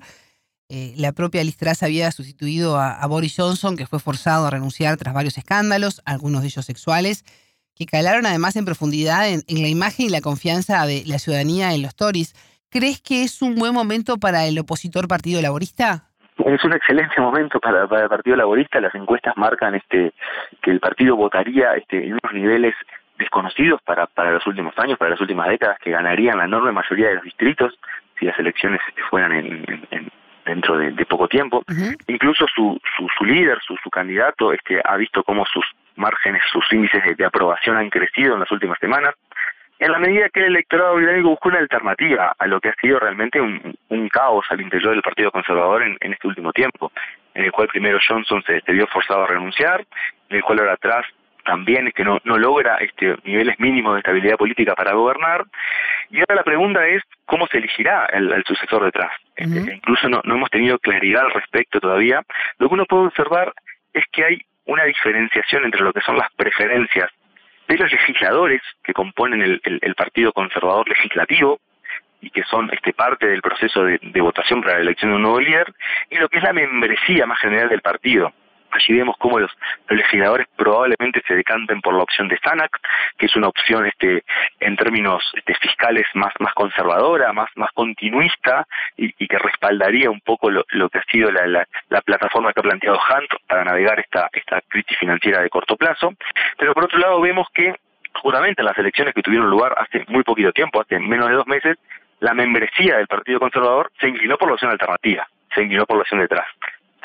Eh, 0.67 0.93
la 0.97 1.11
propia 1.11 1.43
Liz 1.43 1.57
Truss 1.57 1.83
había 1.83 2.09
sustituido 2.09 2.79
a, 2.79 3.05
Boris 3.05 3.35
Johnson, 3.37 3.77
que 3.77 3.85
fue 3.85 3.99
forzado 3.99 4.47
a 4.47 4.49
renunciar 4.49 4.97
tras 4.97 5.13
varios 5.13 5.37
escándalos, 5.37 6.01
algunos 6.07 6.41
de 6.41 6.47
ellos 6.47 6.65
sexuales, 6.65 7.23
que 7.75 7.85
calaron 7.85 8.25
además 8.25 8.55
en 8.55 8.65
profundidad 8.65 9.29
en, 9.29 9.43
la 9.47 9.67
imagen 9.67 10.07
y 10.07 10.09
la 10.09 10.21
confianza 10.21 10.83
de 10.87 11.03
la 11.05 11.19
ciudadanía 11.19 11.75
en 11.75 11.83
los 11.83 11.95
Tories. 11.95 12.33
¿Crees 12.71 12.99
que 13.01 13.21
es 13.21 13.43
un 13.43 13.53
buen 13.53 13.75
momento 13.75 14.17
para 14.17 14.47
el 14.47 14.57
opositor 14.57 15.07
Partido 15.07 15.39
Laborista? 15.39 16.09
Es 16.43 16.63
un 16.63 16.73
excelente 16.73 17.21
momento 17.21 17.59
para, 17.59 17.83
el 17.83 18.09
Partido 18.09 18.37
Laborista. 18.37 18.81
Las 18.81 18.95
encuestas 18.95 19.37
marcan 19.37 19.75
este 19.75 20.13
que 20.63 20.71
el 20.71 20.79
partido 20.79 21.15
votaría 21.15 21.73
este, 21.75 22.07
en 22.07 22.13
unos 22.13 22.33
niveles 22.33 22.73
desconocidos 23.17 23.81
para, 23.81 24.07
para 24.07 24.31
los 24.31 24.45
últimos 24.47 24.77
años, 24.77 24.97
para 24.97 25.11
las 25.11 25.21
últimas 25.21 25.47
décadas, 25.47 25.79
que 25.79 25.91
ganarían 25.91 26.37
la 26.37 26.45
enorme 26.45 26.71
mayoría 26.71 27.09
de 27.09 27.15
los 27.15 27.23
distritos 27.23 27.77
si 28.19 28.25
las 28.25 28.37
elecciones 28.39 28.79
este, 28.87 29.01
fueran 29.03 29.33
en, 29.33 30.11
dentro 30.45 30.77
de, 30.77 31.05
poco 31.05 31.27
tiempo. 31.27 31.63
Incluso 32.07 32.45
su, 32.53 32.79
su, 32.95 33.07
su 33.17 33.25
líder, 33.25 33.59
su, 33.65 33.75
su 33.83 33.89
candidato, 33.89 34.53
este, 34.53 34.81
ha 34.83 34.95
visto 34.95 35.23
cómo 35.23 35.45
sus 35.45 35.65
márgenes, 35.95 36.41
sus 36.51 36.71
índices 36.71 37.17
de, 37.17 37.25
aprobación 37.25 37.77
han 37.77 37.89
crecido 37.89 38.35
en 38.35 38.41
las 38.41 38.51
últimas 38.51 38.77
semanas, 38.79 39.15
en 39.79 39.91
la 39.91 39.99
medida 39.99 40.29
que 40.29 40.39
el 40.39 40.47
electorado 40.47 40.95
británico 40.95 41.29
buscó 41.29 41.49
una 41.49 41.59
alternativa 41.59 42.33
a 42.37 42.47
lo 42.47 42.61
que 42.61 42.69
ha 42.69 42.75
sido 42.75 42.97
realmente 42.99 43.41
un, 43.41 43.75
un 43.89 44.09
caos 44.09 44.45
al 44.49 44.61
interior 44.61 44.93
del 44.93 45.01
Partido 45.01 45.31
Conservador 45.31 45.83
en, 45.83 45.97
en, 45.99 46.13
este 46.13 46.27
último 46.27 46.53
tiempo, 46.53 46.93
en 47.33 47.43
el 47.43 47.51
cual 47.51 47.67
primero 47.67 47.99
Johnson 48.07 48.41
se, 48.43 48.61
se 48.61 48.71
vio 48.71 48.87
forzado 48.87 49.23
a 49.23 49.27
renunciar, 49.27 49.85
en 50.29 50.37
el 50.37 50.43
cual 50.43 50.59
ahora 50.59 50.73
atrás 50.73 51.05
también 51.45 51.91
que 51.95 52.03
no, 52.03 52.19
no 52.23 52.37
logra 52.37 52.77
este, 52.77 53.15
niveles 53.23 53.59
mínimos 53.59 53.93
de 53.93 53.99
estabilidad 53.99 54.37
política 54.37 54.75
para 54.75 54.93
gobernar. 54.93 55.45
Y 56.09 56.19
ahora 56.19 56.35
la 56.35 56.43
pregunta 56.43 56.85
es 56.87 57.03
cómo 57.25 57.47
se 57.47 57.59
elegirá 57.59 58.07
el, 58.07 58.43
sucesor 58.45 58.83
detrás. 58.83 59.11
Este, 59.35 59.75
incluso 59.75 60.09
no, 60.09 60.21
no 60.25 60.35
hemos 60.35 60.49
tenido 60.49 60.77
claridad 60.79 61.25
al 61.25 61.31
respecto 61.31 61.79
todavía. 61.79 62.21
Lo 62.57 62.67
que 62.67 62.73
uno 62.73 62.85
puede 62.85 63.07
observar 63.07 63.53
es 63.93 64.03
que 64.11 64.25
hay 64.25 64.41
una 64.65 64.83
diferenciación 64.83 65.63
entre 65.63 65.81
lo 65.81 65.93
que 65.93 66.01
son 66.01 66.17
las 66.17 66.31
preferencias 66.33 67.09
de 67.67 67.77
los 67.77 67.91
legisladores 67.91 68.61
que 68.83 68.93
componen 68.93 69.41
el, 69.41 69.61
el, 69.63 69.95
Partido 69.95 70.33
Conservador 70.33 70.87
Legislativo 70.87 71.59
y 72.21 72.29
que 72.29 72.43
son 72.43 72.69
este 72.71 72.93
parte 72.93 73.27
del 73.27 73.41
proceso 73.41 73.83
de, 73.83 73.99
de 74.01 74.21
votación 74.21 74.61
para 74.61 74.75
la 74.75 74.81
elección 74.81 75.11
de 75.11 75.15
un 75.15 75.21
nuevo 75.23 75.39
líder, 75.39 75.73
y 76.09 76.17
lo 76.17 76.29
que 76.29 76.37
es 76.37 76.43
la 76.43 76.53
membresía 76.53 77.25
más 77.25 77.39
general 77.39 77.69
del 77.69 77.81
partido. 77.81 78.33
Allí 78.75 78.93
vemos 78.93 79.15
cómo 79.17 79.39
los, 79.39 79.51
legisladores 79.89 80.47
probablemente 80.57 81.21
se 81.25 81.33
decanten 81.33 81.79
por 81.81 81.93
la 81.93 82.03
opción 82.03 82.27
de 82.27 82.37
Sanac, 82.39 82.77
que 83.17 83.27
es 83.27 83.35
una 83.37 83.47
opción 83.47 83.85
este, 83.85 84.23
en 84.59 84.75
términos 84.75 85.23
este, 85.33 85.55
fiscales 85.55 86.05
más, 86.13 86.33
conservadora, 86.53 87.31
más, 87.31 87.49
continuista 87.73 88.67
y, 88.97 89.11
que 89.27 89.37
respaldaría 89.37 90.09
un 90.09 90.19
poco 90.19 90.49
lo, 90.49 90.63
que 90.89 90.99
ha 90.99 91.03
sido 91.03 91.31
la, 91.31 91.65
la, 91.89 92.01
plataforma 92.01 92.51
que 92.51 92.59
ha 92.59 92.63
planteado 92.63 92.97
Hunt 92.97 93.29
para 93.47 93.63
navegar 93.63 93.99
esta, 93.99 94.29
esta 94.33 94.61
crisis 94.67 94.97
financiera 94.97 95.41
de 95.41 95.49
corto 95.49 95.77
plazo. 95.77 96.13
Pero 96.57 96.73
por 96.73 96.85
otro 96.85 96.99
lado 96.99 97.21
vemos 97.21 97.47
que 97.53 97.75
justamente 98.13 98.61
en 98.61 98.65
las 98.65 98.77
elecciones 98.77 99.13
que 99.13 99.21
tuvieron 99.21 99.49
lugar 99.49 99.73
hace 99.77 100.03
muy 100.09 100.23
poquito 100.23 100.51
tiempo, 100.51 100.81
hace 100.81 100.99
menos 100.99 101.29
de 101.29 101.35
dos 101.35 101.47
meses, 101.47 101.77
la 102.19 102.33
membresía 102.33 102.97
del 102.97 103.07
Partido 103.07 103.39
Conservador 103.39 103.91
se 103.99 104.09
inclinó 104.09 104.37
por 104.37 104.49
la 104.49 104.55
opción 104.55 104.71
alternativa, 104.71 105.27
se 105.53 105.63
inclinó 105.63 105.85
por 105.85 105.97
la 105.97 106.01
opción 106.01 106.19
detrás. 106.19 106.45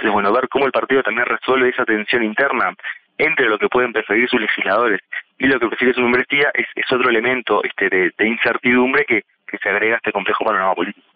Entonces, 0.01 0.15
bueno, 0.15 0.33
ver 0.33 0.49
cómo 0.49 0.65
el 0.65 0.73
partido 0.73 1.03
también 1.03 1.27
resuelve 1.27 1.69
esa 1.69 1.85
tensión 1.85 2.25
interna 2.25 2.75
entre 3.19 3.51
lo 3.51 3.59
que 3.59 3.69
pueden 3.69 3.93
perseguir 3.93 4.31
sus 4.31 4.41
legisladores 4.41 4.99
y 5.39 5.47
lo 5.47 5.61
que 5.61 5.69
persigue 5.69 5.93
su 5.93 6.01
membresía 6.01 6.51
es, 6.55 6.67
es 6.75 6.91
otro 6.91 7.11
elemento 7.11 7.63
este, 7.63 7.91
de, 7.91 8.27
incertidumbre 8.27 9.05
que, 9.05 9.25
que, 9.47 9.59
se 9.59 9.69
agrega 9.69 9.95
a 9.95 9.97
este 9.99 10.13
complejo 10.13 10.43
panorama 10.43 10.75
político. 10.75 11.07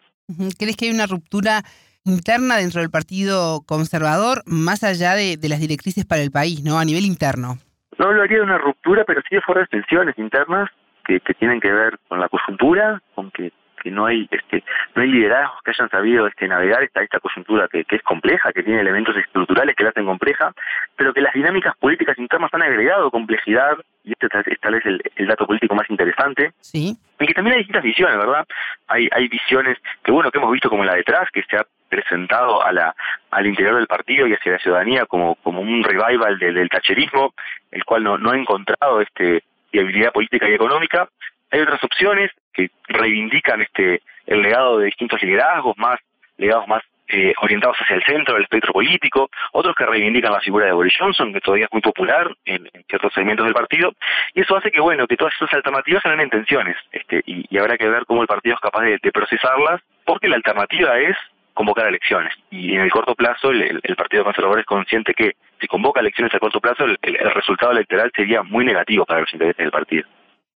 ¿Crees 0.58 0.76
que 0.76 0.84
hay 0.84 0.90
una 0.90 1.06
ruptura 1.06 1.62
interna 2.04 2.58
dentro 2.58 2.82
del 2.82 2.90
Partido 2.90 3.62
Conservador 3.66 4.42
más 4.44 4.84
allá 4.84 5.14
de, 5.14 5.38
las 5.48 5.60
directrices 5.60 6.04
para 6.04 6.20
el 6.20 6.30
país, 6.30 6.62
no 6.62 6.78
a 6.78 6.84
nivel 6.84 7.06
interno? 7.06 7.56
No 7.98 8.08
hablaría 8.08 8.36
de 8.36 8.44
una 8.44 8.58
ruptura, 8.58 9.04
pero 9.06 9.22
sí 9.26 9.36
de 9.36 9.40
fuertes 9.40 9.70
tensiones 9.70 10.18
internas 10.18 10.68
que, 11.06 11.20
que 11.20 11.32
tienen 11.32 11.58
que 11.58 11.72
ver 11.72 11.98
con 12.08 12.20
la 12.20 12.28
coyuntura, 12.28 13.00
con 13.14 13.30
que 13.30 13.50
que 13.84 13.90
no 13.90 14.06
hay 14.06 14.26
este 14.30 14.64
no 14.94 15.02
hay 15.02 15.08
liderazgos 15.08 15.60
que 15.62 15.70
hayan 15.72 15.90
sabido 15.90 16.26
este 16.26 16.48
navegar 16.48 16.82
esta 16.82 17.02
esta 17.02 17.20
coyuntura 17.20 17.68
que, 17.68 17.84
que 17.84 17.96
es 17.96 18.02
compleja, 18.02 18.50
que 18.52 18.62
tiene 18.62 18.80
elementos 18.80 19.14
estructurales 19.16 19.76
que 19.76 19.84
la 19.84 19.90
hacen 19.90 20.06
compleja, 20.06 20.52
pero 20.96 21.12
que 21.12 21.20
las 21.20 21.34
dinámicas 21.34 21.76
políticas 21.76 22.18
internas 22.18 22.52
han 22.54 22.62
agregado 22.62 23.10
complejidad 23.10 23.76
y 24.02 24.12
este 24.12 24.26
es 24.26 24.60
tal 24.60 24.74
vez 24.74 24.86
el, 24.86 25.02
el, 25.16 25.26
dato 25.26 25.46
político 25.46 25.74
más 25.74 25.88
interesante. 25.88 26.52
Sí. 26.60 26.96
Y 27.20 27.26
que 27.26 27.34
también 27.34 27.54
hay 27.54 27.60
distintas 27.60 27.84
visiones, 27.84 28.16
¿verdad? 28.16 28.46
Hay 28.88 29.08
hay 29.12 29.28
visiones 29.28 29.78
que 30.02 30.12
bueno 30.12 30.30
que 30.30 30.38
hemos 30.38 30.52
visto 30.52 30.70
como 30.70 30.84
la 30.84 30.94
detrás 30.94 31.28
que 31.30 31.42
se 31.42 31.58
ha 31.58 31.66
presentado 31.90 32.64
a 32.64 32.72
la 32.72 32.94
al 33.30 33.46
interior 33.46 33.76
del 33.76 33.86
partido 33.86 34.26
y 34.26 34.32
hacia 34.32 34.52
la 34.52 34.58
ciudadanía 34.58 35.04
como 35.04 35.34
como 35.36 35.60
un 35.60 35.84
revival 35.84 36.38
del, 36.38 36.54
del 36.54 36.70
tacherismo, 36.70 37.34
el 37.70 37.84
cual 37.84 38.02
no 38.02 38.16
no 38.16 38.30
ha 38.30 38.36
encontrado 38.36 39.02
este 39.02 39.42
viabilidad 39.70 40.12
política 40.12 40.48
y 40.48 40.54
económica. 40.54 41.08
Hay 41.50 41.60
otras 41.60 41.84
opciones 41.84 42.30
que 42.54 42.70
reivindican 42.88 43.60
este 43.60 44.00
el 44.26 44.40
legado 44.40 44.78
de 44.78 44.86
distintos 44.86 45.22
liderazgos, 45.22 45.76
más 45.76 45.98
legados 46.36 46.66
más 46.66 46.82
eh, 47.08 47.34
orientados 47.42 47.76
hacia 47.78 47.96
el 47.96 48.02
centro 48.02 48.34
del 48.34 48.44
espectro 48.44 48.72
político, 48.72 49.28
otros 49.52 49.74
que 49.76 49.84
reivindican 49.84 50.32
la 50.32 50.40
figura 50.40 50.64
de 50.66 50.72
Boris 50.72 50.94
Johnson, 50.98 51.34
que 51.34 51.40
todavía 51.40 51.66
es 51.66 51.72
muy 51.72 51.82
popular 51.82 52.34
en, 52.46 52.66
ciertos 52.88 53.12
segmentos 53.12 53.44
del 53.44 53.54
partido, 53.54 53.92
y 54.32 54.40
eso 54.40 54.56
hace 54.56 54.70
que, 54.70 54.80
bueno, 54.80 55.06
que 55.06 55.16
todas 55.16 55.34
esas 55.34 55.52
alternativas 55.52 56.02
generen 56.02 56.30
tensiones, 56.30 56.76
este, 56.92 57.22
y, 57.26 57.58
habrá 57.58 57.76
que 57.76 57.88
ver 57.88 58.06
cómo 58.06 58.22
el 58.22 58.26
partido 58.26 58.54
es 58.54 58.60
capaz 58.60 58.84
de, 58.84 59.12
procesarlas, 59.12 59.82
porque 60.06 60.28
la 60.28 60.36
alternativa 60.36 60.98
es 60.98 61.14
convocar 61.52 61.86
elecciones, 61.86 62.32
y 62.50 62.74
en 62.74 62.80
el 62.80 62.90
corto 62.90 63.14
plazo 63.14 63.50
el, 63.50 63.82
Partido 63.96 64.24
Conservador 64.24 64.60
es 64.60 64.66
consciente 64.66 65.12
que 65.12 65.32
si 65.60 65.66
convoca 65.66 66.00
elecciones 66.00 66.34
a 66.34 66.38
corto 66.38 66.60
plazo, 66.60 66.84
el, 66.84 66.98
el 67.02 67.30
resultado 67.32 67.72
electoral 67.72 68.10
sería 68.16 68.42
muy 68.42 68.64
negativo 68.64 69.04
para 69.04 69.20
los 69.20 69.32
intereses 69.32 69.58
del 69.58 69.70
partido. 69.70 70.08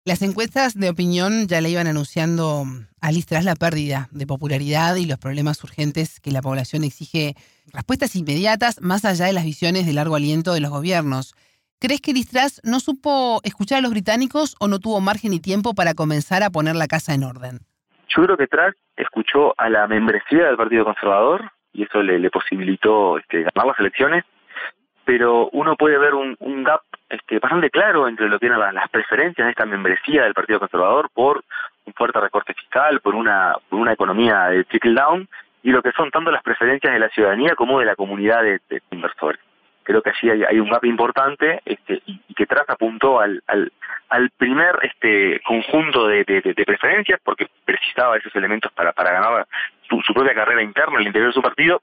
Las 0.09 0.23
encuestas 0.23 0.73
de 0.73 0.89
opinión 0.89 1.49
ya 1.49 1.61
le 1.61 1.69
iban 1.69 1.87
anunciando 1.87 2.65
a 3.03 3.13
Liz 3.13 3.31
la 3.31 3.55
pérdida 3.57 4.09
de 4.11 4.27
popularidad 4.27 4.97
y 4.97 5.05
los 5.05 5.19
problemas 5.19 5.63
urgentes 5.63 6.19
que 6.19 6.31
la 6.31 6.41
población 6.41 6.83
exige 6.83 7.35
respuestas 7.75 8.17
inmediatas 8.17 8.81
más 8.81 9.05
allá 9.05 9.27
de 9.27 9.35
las 9.35 9.45
visiones 9.45 9.85
de 9.85 9.93
largo 9.93 10.17
aliento 10.17 10.55
de 10.55 10.61
los 10.61 10.71
gobiernos. 10.71 11.35
¿Crees 11.79 12.01
que 12.01 12.15
Liz 12.15 12.31
no 12.65 12.81
supo 12.81 13.43
escuchar 13.45 13.81
a 13.81 13.83
los 13.83 13.91
británicos 13.91 14.57
o 14.61 14.67
no 14.67 14.79
tuvo 14.79 15.03
margen 15.03 15.33
ni 15.33 15.41
tiempo 15.41 15.75
para 15.75 15.93
comenzar 15.93 16.43
a 16.43 16.49
poner 16.49 16.75
la 16.75 16.87
casa 16.87 17.13
en 17.13 17.25
orden? 17.25 17.59
Yo 18.09 18.25
creo 18.25 18.39
que 18.39 18.47
Truss 18.47 18.77
escuchó 18.97 19.53
a 19.59 19.69
la 19.69 19.87
membresía 19.89 20.47
del 20.47 20.57
Partido 20.57 20.87
Conservador 20.87 21.53
y 21.75 21.83
eso 21.83 22.03
le, 22.03 22.31
posibilitó 22.31 23.19
este, 23.19 23.43
ganar 23.43 23.67
las 23.67 23.79
elecciones, 23.79 24.25
pero 25.09 25.49
uno 25.53 25.75
puede 25.75 25.97
ver 25.97 26.13
un, 26.13 26.37
gap 26.65 26.83
este, 27.09 27.39
bastante 27.39 27.71
claro 27.71 28.09
entre 28.09 28.29
lo 28.29 28.39
que 28.39 28.45
eran 28.45 28.75
las 28.75 28.91
preferencias 28.91 29.47
de 29.47 29.53
esta 29.53 29.65
membresía 29.65 30.25
del 30.25 30.35
Partido 30.35 30.59
Conservador 30.59 31.09
por 31.15 31.43
un 31.87 31.95
fuerte 31.95 32.21
recorte 32.21 32.53
fiscal, 32.53 33.01
por 33.01 33.15
una, 33.15 33.55
por 33.71 33.79
una 33.79 33.95
economía 33.95 34.49
de 34.49 34.65
trickle 34.65 34.93
down, 34.93 35.27
y 35.63 35.71
lo 35.71 35.81
que 35.81 35.93
son 35.93 36.11
tanto 36.11 36.31
las 36.31 36.43
preferencias 36.43 36.93
de 36.93 36.99
la 36.99 37.09
ciudadanía 37.09 37.55
como 37.55 37.81
de 37.81 37.87
la 37.87 37.97
comunidad 37.97 38.43
de, 38.43 38.61
inversores. 38.91 39.41
Creo 39.83 40.03
que 40.03 40.11
allí 40.11 40.45
hay, 40.45 40.61
un 40.61 40.69
gap 40.69 40.85
importante 40.85 41.63
este, 41.65 42.03
y, 42.05 42.35
que 42.35 42.45
traza 42.45 42.75
apuntó 42.75 43.19
al, 43.19 43.43
al, 43.47 44.31
primer 44.37 44.79
este 44.83 45.41
conjunto 45.41 46.07
de, 46.07 46.27
preferencias, 46.67 47.19
porque 47.25 47.49
precisaba 47.65 48.19
esos 48.19 48.37
elementos 48.37 48.71
para, 48.73 48.93
para 48.93 49.13
ganar 49.13 49.47
su, 49.89 50.03
su 50.03 50.13
propia 50.13 50.35
carrera 50.35 50.63
interna 50.63 50.99
al 50.99 51.07
interior 51.07 51.31
de 51.31 51.35
su 51.35 51.41
partido, 51.41 51.81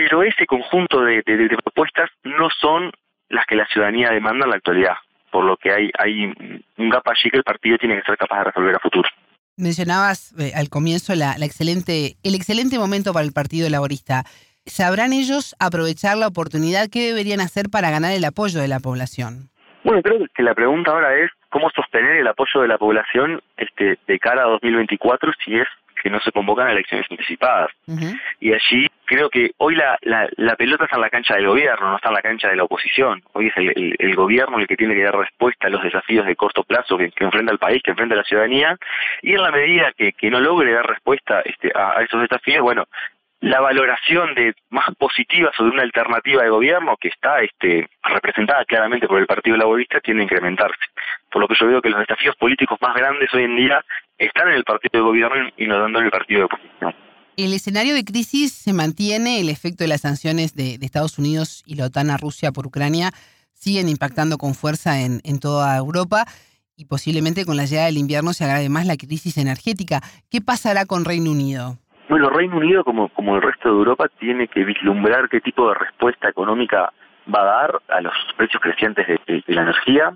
pero 0.00 0.22
ese 0.22 0.46
conjunto 0.46 1.02
de, 1.02 1.22
propuestas 1.62 2.08
no 2.24 2.48
son 2.58 2.90
las 3.28 3.44
que 3.44 3.54
la 3.54 3.66
ciudadanía 3.66 4.10
demanda 4.10 4.46
en 4.46 4.50
la 4.50 4.56
actualidad, 4.56 4.94
por 5.30 5.44
lo 5.44 5.58
que 5.58 5.70
hay, 5.70 5.90
hay 5.98 6.24
un 6.78 6.88
gap 6.88 7.06
allí 7.06 7.30
que 7.30 7.36
el 7.36 7.42
partido 7.42 7.76
tiene 7.76 7.96
que 7.96 8.02
ser 8.04 8.16
capaz 8.16 8.38
de 8.38 8.44
resolver 8.44 8.76
a 8.76 8.78
futuro. 8.78 9.08
Mencionabas 9.58 10.34
eh, 10.38 10.52
al 10.56 10.70
comienzo 10.70 11.14
la, 11.14 11.32
excelente, 11.32 12.16
el 12.22 12.34
excelente 12.34 12.78
momento 12.78 13.12
para 13.12 13.26
el 13.26 13.32
Partido 13.32 13.68
Laborista. 13.68 14.24
¿Sabrán 14.64 15.12
ellos 15.12 15.54
aprovechar 15.60 16.16
la 16.16 16.28
oportunidad? 16.28 16.88
¿Qué 16.90 17.08
deberían 17.08 17.42
hacer 17.42 17.66
para 17.70 17.90
ganar 17.90 18.12
el 18.12 18.24
apoyo 18.24 18.58
de 18.58 18.68
la 18.68 18.80
población? 18.80 19.50
Bueno, 19.84 20.00
creo 20.00 20.26
que 20.34 20.42
la 20.42 20.54
pregunta 20.54 20.92
ahora 20.92 21.14
es 21.14 21.30
cómo 21.50 21.68
sostener 21.76 22.16
el 22.16 22.26
apoyo 22.26 22.62
de 22.62 22.68
la 22.68 22.78
población 22.78 23.42
este, 23.58 23.98
de 24.06 24.18
cara 24.18 24.44
a 24.44 24.48
2024 24.48 25.32
si 25.44 25.56
es 25.56 25.68
que 26.02 26.08
no 26.08 26.20
se 26.20 26.32
convocan 26.32 26.68
a 26.68 26.72
elecciones 26.72 27.06
anticipadas. 27.10 27.70
Y 28.40 28.54
allí 28.54 28.86
creo 29.20 29.28
que 29.28 29.50
hoy 29.58 29.76
la, 29.76 29.98
la, 30.00 30.56
pelota 30.56 30.84
está 30.84 30.96
en 30.96 31.02
la 31.02 31.10
cancha 31.10 31.34
del 31.34 31.46
gobierno, 31.46 31.90
no 31.90 31.96
está 31.96 32.08
en 32.08 32.14
la 32.14 32.22
cancha 32.22 32.48
de 32.48 32.56
la 32.56 32.64
oposición. 32.64 33.22
Hoy 33.34 33.48
es 33.48 33.56
el, 33.56 33.94
el, 33.98 34.14
gobierno 34.14 34.58
el 34.58 34.66
que 34.66 34.76
tiene 34.76 34.94
que 34.94 35.02
dar 35.02 35.14
respuesta 35.14 35.66
a 35.66 35.70
los 35.70 35.82
desafíos 35.82 36.24
de 36.26 36.36
corto 36.36 36.64
plazo 36.64 36.96
que, 36.96 37.12
enfrenta 37.18 37.52
el 37.52 37.58
país, 37.58 37.82
que 37.82 37.90
enfrenta 37.90 38.14
la 38.14 38.24
ciudadanía, 38.24 38.78
y 39.20 39.34
en 39.34 39.42
la 39.42 39.50
medida 39.50 39.92
que, 39.92 40.12
que 40.14 40.30
no 40.30 40.40
logre 40.40 40.72
dar 40.72 40.86
respuesta 40.86 41.42
este, 41.44 41.70
a, 41.74 42.02
esos 42.02 42.22
desafíos, 42.22 42.62
bueno, 42.62 42.86
la 43.40 43.60
valoración 43.60 44.34
de 44.34 44.54
más 44.70 44.86
positiva 44.96 45.50
sobre 45.54 45.72
una 45.72 45.82
alternativa 45.82 46.42
de 46.42 46.48
gobierno 46.48 46.96
que 46.98 47.08
está 47.08 47.42
este, 47.42 47.90
representada 48.02 48.64
claramente 48.64 49.06
por 49.06 49.18
el 49.18 49.26
Partido 49.26 49.58
Laborista 49.58 50.00
tiene 50.00 50.20
que 50.20 50.34
incrementarse. 50.34 50.80
Por 51.30 51.42
lo 51.42 51.48
que 51.48 51.56
yo 51.60 51.66
veo 51.66 51.82
que 51.82 51.90
los 51.90 52.00
desafíos 52.00 52.36
políticos 52.36 52.78
más 52.80 52.94
grandes 52.94 53.32
hoy 53.34 53.44
en 53.44 53.56
día 53.56 53.84
están 54.16 54.48
en 54.48 54.54
el 54.54 54.64
partido 54.64 55.02
de 55.02 55.10
gobierno 55.10 55.50
y 55.58 55.66
no 55.66 55.78
dando 55.78 55.98
en 55.98 56.06
el 56.06 56.10
partido 56.10 56.40
de 56.40 56.44
oposición. 56.44 57.09
El 57.44 57.54
escenario 57.54 57.94
de 57.94 58.04
crisis 58.04 58.52
se 58.52 58.74
mantiene, 58.74 59.40
el 59.40 59.48
efecto 59.48 59.82
de 59.82 59.88
las 59.88 60.02
sanciones 60.02 60.54
de, 60.54 60.74
Estados 60.82 61.18
Unidos 61.18 61.62
y 61.64 61.74
la 61.74 61.86
OTAN 61.86 62.10
a 62.10 62.18
Rusia 62.18 62.52
por 62.52 62.66
Ucrania 62.66 63.12
siguen 63.54 63.88
impactando 63.88 64.36
con 64.36 64.52
fuerza 64.52 65.00
en, 65.00 65.20
en 65.24 65.40
toda 65.40 65.74
Europa 65.78 66.26
y 66.76 66.84
posiblemente 66.84 67.46
con 67.46 67.56
la 67.56 67.64
llegada 67.64 67.86
del 67.86 67.96
invierno 67.96 68.34
se 68.34 68.44
agrave 68.44 68.68
más 68.68 68.84
la 68.86 68.98
crisis 68.98 69.38
energética. 69.38 70.00
¿Qué 70.30 70.42
pasará 70.42 70.84
con 70.84 71.06
Reino 71.06 71.30
Unido? 71.30 71.78
Bueno, 72.10 72.28
Reino 72.28 72.58
Unido, 72.58 72.84
como, 72.84 73.08
como 73.08 73.36
el 73.36 73.42
resto 73.42 73.70
de 73.70 73.74
Europa, 73.74 74.08
tiene 74.18 74.46
que 74.46 74.62
vislumbrar 74.62 75.30
qué 75.30 75.40
tipo 75.40 75.66
de 75.70 75.76
respuesta 75.76 76.28
económica 76.28 76.92
va 77.34 77.40
a 77.40 77.44
dar 77.44 77.80
a 77.88 78.02
los 78.02 78.12
precios 78.36 78.60
crecientes 78.60 79.06
de, 79.06 79.42
la 79.46 79.62
energía, 79.62 80.14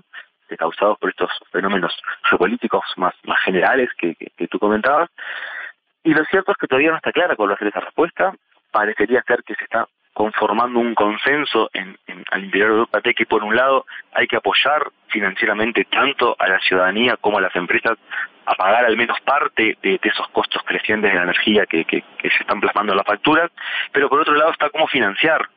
causados 0.59 0.99
por 0.99 1.09
estos 1.09 1.31
fenómenos 1.51 1.91
geopolíticos 2.29 2.83
más, 2.97 3.15
más 3.23 3.41
generales 3.41 3.89
que, 3.97 4.15
que, 4.15 4.47
tú 4.47 4.59
comentabas. 4.59 5.09
Y 6.05 6.13
lo 6.13 6.23
cierto 6.25 6.51
es 6.51 6.57
que 6.57 6.67
todavía 6.67 6.91
no 6.91 6.97
está 6.97 7.11
clara 7.11 7.35
cuál 7.35 7.49
va 7.49 7.55
a 7.55 7.57
ser 7.57 7.69
esa 7.69 7.79
respuesta. 7.79 8.31
Parecería 8.71 9.23
ser 9.23 9.41
que 9.43 9.55
se 9.55 9.63
está 9.63 9.87
conformando 10.13 10.79
un 10.79 10.93
consenso 10.93 11.71
en, 11.73 11.97
al 12.31 12.45
interior 12.45 12.69
de 12.69 12.75
Europa 12.75 13.01
de 13.03 13.13
que 13.15 13.25
por 13.25 13.43
un 13.43 13.55
lado 13.55 13.87
hay 14.13 14.27
que 14.27 14.35
apoyar 14.35 14.83
financieramente 15.07 15.83
tanto 15.85 16.35
a 16.37 16.47
la 16.47 16.59
ciudadanía 16.59 17.17
como 17.17 17.39
a 17.39 17.41
las 17.41 17.55
empresas 17.55 17.97
a 18.45 18.53
pagar 18.53 18.85
al 18.85 18.95
menos 18.95 19.19
parte 19.21 19.79
de, 19.81 19.99
esos 20.03 20.27
costos 20.29 20.61
crecientes 20.63 21.11
de 21.11 21.17
la 21.17 21.23
energía 21.23 21.65
que, 21.65 21.83
se 21.89 22.27
están 22.39 22.61
plasmando 22.61 22.93
en 22.93 22.97
las 22.97 23.07
facturas, 23.07 23.49
pero 23.91 24.07
por 24.07 24.19
otro 24.19 24.35
lado 24.35 24.51
está 24.51 24.69
cómo 24.69 24.87
financiar 24.87 25.49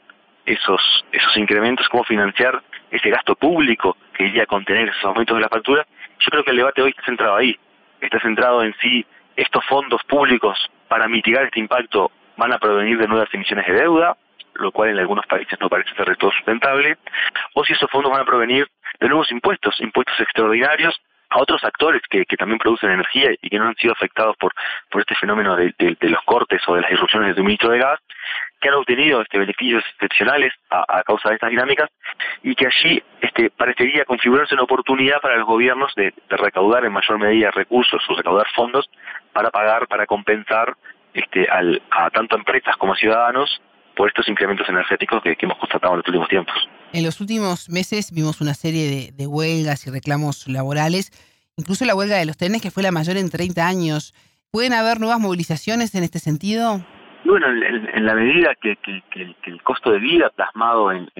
esos, 0.46 0.80
esos 1.12 1.36
incrementos, 1.36 1.86
cómo 1.90 2.04
financiar 2.04 2.62
ese 2.90 3.10
gasto 3.10 3.34
público 3.36 3.98
que 4.14 4.24
iría 4.24 4.44
a 4.44 4.46
contener 4.46 4.88
esos 4.88 5.04
aumentos 5.04 5.36
de 5.36 5.42
la 5.42 5.50
factura. 5.50 5.86
Yo 6.18 6.30
creo 6.30 6.42
que 6.42 6.52
el 6.52 6.56
debate 6.56 6.80
hoy 6.80 6.90
está 6.90 7.04
centrado 7.04 7.36
ahí, 7.36 7.54
está 8.00 8.18
centrado 8.20 8.62
en 8.62 8.74
si 8.80 9.06
estos 9.38 9.64
fondos 9.66 10.02
públicos 10.04 10.58
para 10.88 11.06
mitigar 11.06 11.44
este 11.44 11.60
impacto 11.60 12.10
van 12.36 12.52
a 12.52 12.58
provenir 12.58 12.98
de 12.98 13.06
nuevas 13.06 13.32
emisiones 13.32 13.66
de 13.66 13.72
deuda, 13.72 14.16
lo 14.54 14.72
cual 14.72 14.90
en 14.90 14.98
algunos 14.98 15.26
países 15.26 15.56
no 15.60 15.68
parece 15.68 15.94
ser 15.94 16.08
de 16.08 16.16
todo 16.16 16.32
sustentable, 16.32 16.98
o 17.54 17.64
si 17.64 17.72
esos 17.72 17.88
fondos 17.88 18.10
van 18.10 18.22
a 18.22 18.24
provenir 18.24 18.68
de 18.98 19.08
nuevos 19.08 19.30
impuestos, 19.30 19.80
impuestos 19.80 20.18
extraordinarios 20.18 21.00
a 21.30 21.40
otros 21.40 21.62
actores 21.62 22.02
que, 22.10 22.24
que 22.24 22.36
también 22.36 22.58
producen 22.58 22.90
energía 22.90 23.30
y 23.40 23.48
que 23.48 23.58
no 23.58 23.68
han 23.68 23.76
sido 23.76 23.92
afectados 23.92 24.36
por, 24.38 24.52
por 24.90 25.02
este 25.02 25.14
fenómeno 25.14 25.54
de, 25.54 25.72
de, 25.78 26.08
los 26.08 26.22
cortes 26.22 26.60
o 26.66 26.74
de 26.74 26.80
las 26.80 26.90
disrupciones 26.90 27.28
de 27.28 27.34
suministro 27.36 27.70
de 27.70 27.78
gas, 27.78 28.00
que 28.60 28.68
han 28.68 28.74
obtenido 28.74 29.20
este, 29.20 29.38
beneficios 29.38 29.84
excepcionales 29.92 30.52
a, 30.70 31.02
causa 31.04 31.28
de 31.28 31.36
estas 31.36 31.50
dinámicas 31.50 31.88
y 32.42 32.54
que 32.54 32.66
allí 32.66 33.02
este, 33.20 33.50
parecería 33.50 34.04
configurarse 34.04 34.54
una 34.54 34.64
oportunidad 34.64 35.20
para 35.20 35.36
los 35.36 35.46
gobiernos 35.46 35.92
de, 35.94 36.12
recaudar 36.28 36.84
en 36.84 36.92
mayor 36.92 37.18
medida 37.18 37.50
recursos 37.50 38.02
o 38.08 38.14
recaudar 38.14 38.46
fondos 38.54 38.88
para 39.32 39.50
pagar, 39.50 39.86
para 39.86 40.06
compensar 40.06 40.76
este, 41.14 41.48
al, 41.48 41.82
a 41.90 42.10
tanto 42.10 42.36
empresas 42.36 42.76
como 42.76 42.94
a 42.94 42.96
ciudadanos 42.96 43.60
por 43.96 44.08
estos 44.08 44.28
incrementos 44.28 44.68
energéticos 44.68 45.22
que, 45.22 45.36
hemos 45.40 45.58
constatado 45.58 45.94
en 45.94 45.98
los 45.98 46.06
últimos 46.06 46.28
tiempos. 46.28 46.54
En 46.92 47.04
los 47.04 47.20
últimos 47.20 47.68
meses 47.68 48.12
vimos 48.12 48.40
una 48.40 48.54
serie 48.54 49.12
de, 49.12 49.26
huelgas 49.26 49.86
y 49.86 49.90
reclamos 49.90 50.46
laborales, 50.46 51.10
incluso 51.56 51.84
la 51.84 51.96
huelga 51.96 52.16
de 52.16 52.24
los 52.24 52.36
trenes, 52.36 52.62
que 52.62 52.70
fue 52.70 52.84
la 52.84 52.92
mayor 52.92 53.16
en 53.16 53.28
30 53.28 53.66
años. 53.66 54.14
¿Pueden 54.52 54.72
haber 54.72 55.00
nuevas 55.00 55.18
movilizaciones 55.18 55.94
en 55.96 56.04
este 56.04 56.20
sentido? 56.20 56.84
Bueno, 57.28 57.48
en, 57.48 58.06
la 58.06 58.14
medida 58.14 58.54
que, 58.54 58.78
el 59.44 59.62
costo 59.62 59.90
de 59.90 59.98
vida 59.98 60.30
plasmado 60.30 60.90
en, 60.92 61.10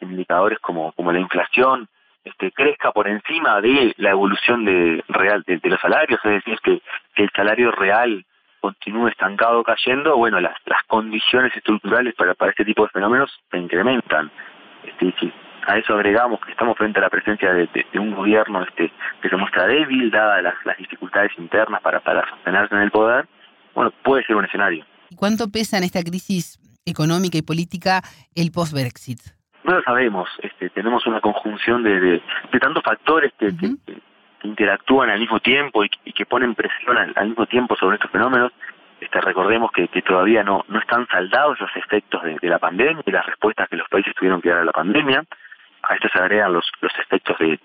indicadores 0.00 0.58
como, 0.58 0.94
la 0.96 1.20
inflación 1.20 1.86
este, 2.24 2.50
crezca 2.50 2.92
por 2.92 3.06
encima 3.06 3.60
de 3.60 3.92
la 3.98 4.12
evolución 4.12 4.64
de 4.64 5.04
real 5.08 5.44
de, 5.46 5.60
los 5.62 5.78
salarios, 5.78 6.18
es 6.24 6.30
decir, 6.30 6.58
que, 6.62 6.80
que 7.14 7.24
el 7.24 7.30
salario 7.36 7.72
real 7.72 8.24
continúe 8.60 9.08
estancado 9.08 9.62
cayendo, 9.62 10.16
bueno, 10.16 10.40
las, 10.40 10.56
las 10.64 10.82
condiciones 10.84 11.54
estructurales 11.54 12.14
para, 12.14 12.32
para 12.32 12.52
este 12.52 12.64
tipo 12.64 12.84
de 12.84 12.88
fenómenos 12.88 13.30
se 13.50 13.58
incrementan. 13.58 14.30
Es 14.82 14.98
decir, 14.98 15.30
A 15.66 15.76
eso 15.76 15.92
agregamos 15.92 16.40
que 16.40 16.52
estamos 16.52 16.78
frente 16.78 17.00
a 17.00 17.02
la 17.02 17.10
presencia 17.10 17.52
de, 17.52 17.68
un 17.98 18.14
gobierno 18.14 18.62
este, 18.62 18.90
que 19.20 19.28
se 19.28 19.36
muestra 19.36 19.66
débil, 19.66 20.10
dadas 20.10 20.42
las, 20.64 20.78
dificultades 20.78 21.32
internas 21.36 21.82
para, 21.82 22.00
para 22.00 22.26
sostenerse 22.30 22.74
en 22.74 22.80
el 22.80 22.90
poder. 22.90 23.26
Bueno, 23.74 23.92
puede 24.02 24.24
ser 24.24 24.36
un 24.36 24.46
escenario. 24.46 24.86
¿Y 25.10 25.16
cuánto 25.16 25.50
pesa 25.50 25.76
en 25.76 25.84
esta 25.84 26.02
crisis 26.02 26.58
económica 26.86 27.36
y 27.36 27.42
política 27.42 28.02
el 28.34 28.52
post-Brexit? 28.52 29.20
No 29.64 29.74
lo 29.74 29.82
sabemos. 29.82 30.28
Este, 30.40 30.70
tenemos 30.70 31.06
una 31.06 31.20
conjunción 31.20 31.82
de, 31.82 32.00
de, 32.00 32.22
tantos 32.60 32.82
factores 32.82 33.32
que, 33.38 33.52
interactúan 34.42 35.10
al 35.10 35.20
mismo 35.20 35.40
tiempo 35.40 35.84
y, 35.84 35.90
que 36.12 36.24
ponen 36.24 36.54
presión 36.54 36.96
al, 36.96 37.28
mismo 37.28 37.46
tiempo 37.46 37.76
sobre 37.76 37.96
estos 37.96 38.10
fenómenos. 38.10 38.52
Este, 39.00 39.20
recordemos 39.20 39.70
que, 39.72 39.88
todavía 40.02 40.42
no, 40.44 40.64
no 40.68 40.78
están 40.78 41.06
saldados 41.08 41.60
los 41.60 41.70
efectos 41.76 42.22
de, 42.22 42.48
la 42.48 42.58
pandemia 42.58 43.02
y 43.04 43.10
las 43.10 43.26
respuestas 43.26 43.68
que 43.68 43.76
los 43.76 43.88
países 43.88 44.14
tuvieron 44.14 44.40
que 44.40 44.48
dar 44.48 44.60
a 44.60 44.64
la 44.64 44.72
pandemia. 44.72 45.24
A 45.90 45.94
esto 45.94 46.08
se 46.08 46.20
agregan 46.20 46.52
los, 46.52 46.70
los 46.82 46.92
efectos 47.00 47.36
de, 47.40 47.58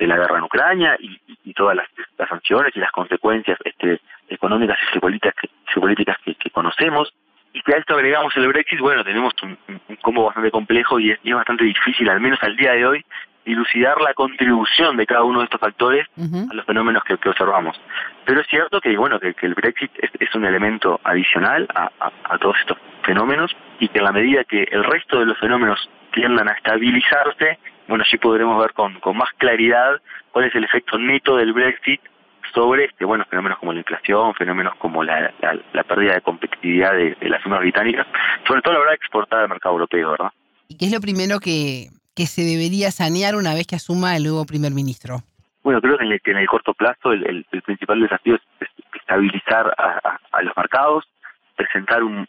la 0.00 0.16
guerra 0.16 0.38
en 0.38 0.44
Ucrania 0.44 0.96
y, 0.98 1.54
todas 1.54 1.76
las, 1.76 1.86
sanciones 2.28 2.74
y 2.74 2.80
las 2.80 2.90
consecuencias 2.90 3.56
este, 3.64 4.00
económicas 4.28 4.76
y 4.82 4.86
geopolíticas, 4.86 5.34
geopolíticas 5.66 6.18
que, 6.24 6.34
que 6.34 6.50
conocemos. 6.50 7.14
Y 7.52 7.60
si 7.60 7.72
a 7.72 7.76
esto 7.76 7.94
agregamos 7.94 8.36
el 8.36 8.48
Brexit, 8.48 8.80
bueno, 8.80 9.04
tenemos 9.04 9.32
un, 9.44 9.56
combo 10.02 10.24
bastante 10.24 10.50
complejo 10.50 10.98
y 10.98 11.12
es, 11.12 11.20
bastante 11.32 11.64
difícil, 11.64 12.10
al 12.10 12.20
menos 12.20 12.42
al 12.42 12.56
día 12.56 12.72
de 12.72 12.84
hoy, 12.84 13.04
dilucidar 13.48 14.00
la 14.02 14.12
contribución 14.12 14.96
de 14.98 15.06
cada 15.06 15.24
uno 15.24 15.38
de 15.38 15.46
estos 15.46 15.60
factores 15.60 16.06
a 16.18 16.54
los 16.54 16.66
fenómenos 16.66 17.02
que, 17.04 17.14
observamos. 17.14 17.80
Pero 18.26 18.42
es 18.42 18.46
cierto 18.48 18.80
que, 18.80 18.96
bueno, 18.96 19.18
que, 19.18 19.34
el 19.40 19.54
Brexit 19.54 19.90
es, 19.96 20.34
un 20.34 20.44
elemento 20.44 21.00
adicional 21.02 21.66
a, 21.74 22.38
todos 22.38 22.56
estos 22.60 22.76
fenómenos 23.04 23.56
y 23.80 23.88
que 23.88 23.98
en 23.98 24.04
la 24.04 24.12
medida 24.12 24.44
que 24.44 24.68
el 24.70 24.84
resto 24.84 25.18
de 25.18 25.26
los 25.26 25.38
fenómenos 25.38 25.88
tiendan 26.12 26.48
a 26.48 26.52
estabilizarse, 26.52 27.58
bueno, 27.88 28.04
sí 28.04 28.18
podremos 28.18 28.60
ver 28.60 28.74
con, 28.74 29.00
con 29.00 29.16
más 29.16 29.30
claridad 29.38 30.00
cuál 30.30 30.44
es 30.44 30.54
el 30.54 30.64
efecto 30.64 30.98
neto 30.98 31.36
del 31.36 31.54
Brexit 31.54 32.02
sobre 32.54 32.84
este, 32.84 33.04
bueno, 33.04 33.24
fenómenos 33.30 33.58
como 33.58 33.72
la 33.72 33.78
inflación, 33.78 34.34
fenómenos 34.34 34.74
como 34.76 35.02
la, 35.02 35.32
la, 35.72 35.84
pérdida 35.84 36.14
de 36.14 36.20
competitividad 36.20 36.92
de, 36.92 37.16
las 37.22 37.42
firmas 37.42 37.60
británicas, 37.60 38.06
sobre 38.46 38.60
todo 38.62 38.74
la 38.74 38.80
hora 38.80 38.90
de 38.90 38.96
exportar 38.96 39.40
al 39.40 39.48
mercado 39.48 39.74
europeo, 39.74 40.10
¿verdad? 40.10 40.30
¿Y 40.68 40.76
qué 40.76 40.86
es 40.86 40.92
lo 40.92 41.00
primero 41.00 41.40
que, 41.40 41.88
que 42.18 42.26
se 42.26 42.42
debería 42.42 42.90
sanear 42.90 43.36
una 43.36 43.54
vez 43.54 43.68
que 43.68 43.76
asuma 43.76 44.16
el 44.16 44.24
nuevo 44.24 44.44
primer 44.44 44.72
ministro? 44.72 45.22
Bueno, 45.62 45.80
creo 45.80 45.96
que 45.96 46.04
en 46.04 46.36
el, 46.36 46.48
corto 46.48 46.74
plazo 46.74 47.12
el, 47.12 47.46
el, 47.52 47.62
principal 47.62 48.00
desafío 48.00 48.34
es, 48.34 48.68
estabilizar 48.92 49.72
a, 49.78 50.42
los 50.42 50.56
mercados, 50.56 51.04
presentar 51.54 52.02
un, 52.02 52.26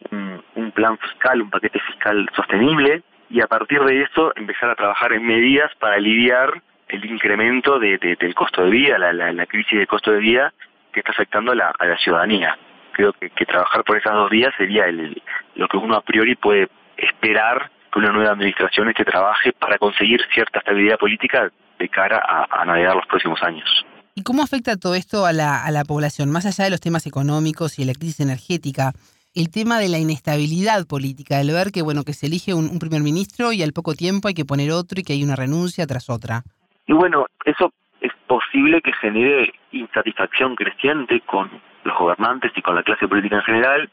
un, 0.54 0.70
plan 0.70 0.96
fiscal, 0.96 1.42
un 1.42 1.50
paquete 1.50 1.80
fiscal 1.80 2.30
sostenible 2.36 3.02
y 3.30 3.40
a 3.40 3.48
partir 3.48 3.80
de 3.82 4.02
eso 4.02 4.32
empezar 4.36 4.70
a 4.70 4.76
trabajar 4.76 5.12
en 5.12 5.26
medidas 5.26 5.72
para 5.80 5.96
aliviar 5.96 6.62
el 6.86 7.04
incremento 7.04 7.80
de, 7.80 7.98
del 7.98 8.34
costo 8.36 8.62
de 8.62 8.70
vida, 8.70 8.96
la, 8.96 9.12
la, 9.12 9.46
crisis 9.46 9.76
de 9.76 9.88
costo 9.88 10.12
de 10.12 10.20
vida 10.20 10.54
que 10.92 11.00
está 11.00 11.10
afectando 11.10 11.50
a 11.50 11.56
la, 11.56 11.74
a 11.76 11.86
la 11.86 11.98
ciudadanía. 11.98 12.56
Creo 12.92 13.12
que, 13.14 13.30
que, 13.30 13.44
trabajar 13.44 13.82
por 13.82 13.96
esas 13.96 14.14
dos 14.14 14.30
vías 14.30 14.54
sería 14.56 14.86
el, 14.86 15.20
lo 15.56 15.66
que 15.66 15.78
uno 15.78 15.96
a 15.96 16.02
priori 16.02 16.36
puede 16.36 16.68
esperar 16.96 17.72
que 17.92 17.98
una 17.98 18.12
nueva 18.12 18.32
administración 18.32 18.88
este 18.88 19.04
trabaje 19.04 19.52
para 19.52 19.78
conseguir 19.78 20.20
cierta 20.32 20.58
estabilidad 20.60 20.98
política 20.98 21.50
de 21.78 21.88
cara 21.88 22.22
a, 22.26 22.46
a 22.60 22.64
navegar 22.64 22.94
los 22.96 23.06
próximos 23.06 23.42
años. 23.42 23.68
¿Y 24.14 24.22
cómo 24.22 24.42
afecta 24.42 24.76
todo 24.76 24.94
esto 24.94 25.24
a 25.24 25.32
la, 25.32 25.64
a 25.64 25.70
la 25.70 25.84
población? 25.84 26.30
Más 26.30 26.44
allá 26.44 26.64
de 26.64 26.70
los 26.70 26.80
temas 26.80 27.06
económicos 27.06 27.78
y 27.78 27.82
de 27.82 27.86
la 27.86 27.94
crisis 27.94 28.20
energética, 28.20 28.92
el 29.34 29.50
tema 29.50 29.78
de 29.78 29.88
la 29.88 29.98
inestabilidad 29.98 30.86
política, 30.86 31.40
el 31.40 31.52
ver 31.52 31.70
que 31.72 31.82
bueno 31.82 32.02
que 32.04 32.12
se 32.12 32.26
elige 32.26 32.52
un, 32.52 32.68
un 32.68 32.78
primer 32.78 33.02
ministro 33.02 33.52
y 33.52 33.62
al 33.62 33.72
poco 33.72 33.94
tiempo 33.94 34.28
hay 34.28 34.34
que 34.34 34.44
poner 34.44 34.72
otro 34.72 35.00
y 35.00 35.04
que 35.04 35.12
hay 35.12 35.22
una 35.22 35.36
renuncia 35.36 35.86
tras 35.86 36.10
otra. 36.10 36.42
Y 36.86 36.92
bueno, 36.92 37.26
eso 37.44 37.72
es 38.00 38.12
posible 38.26 38.82
que 38.82 38.92
genere 38.94 39.52
insatisfacción 39.72 40.56
creciente 40.56 41.20
con 41.20 41.48
los 41.84 41.96
gobernantes 41.96 42.52
y 42.56 42.62
con 42.62 42.74
la 42.74 42.82
clase 42.82 43.06
política 43.08 43.36
en 43.36 43.42
general. 43.42 43.90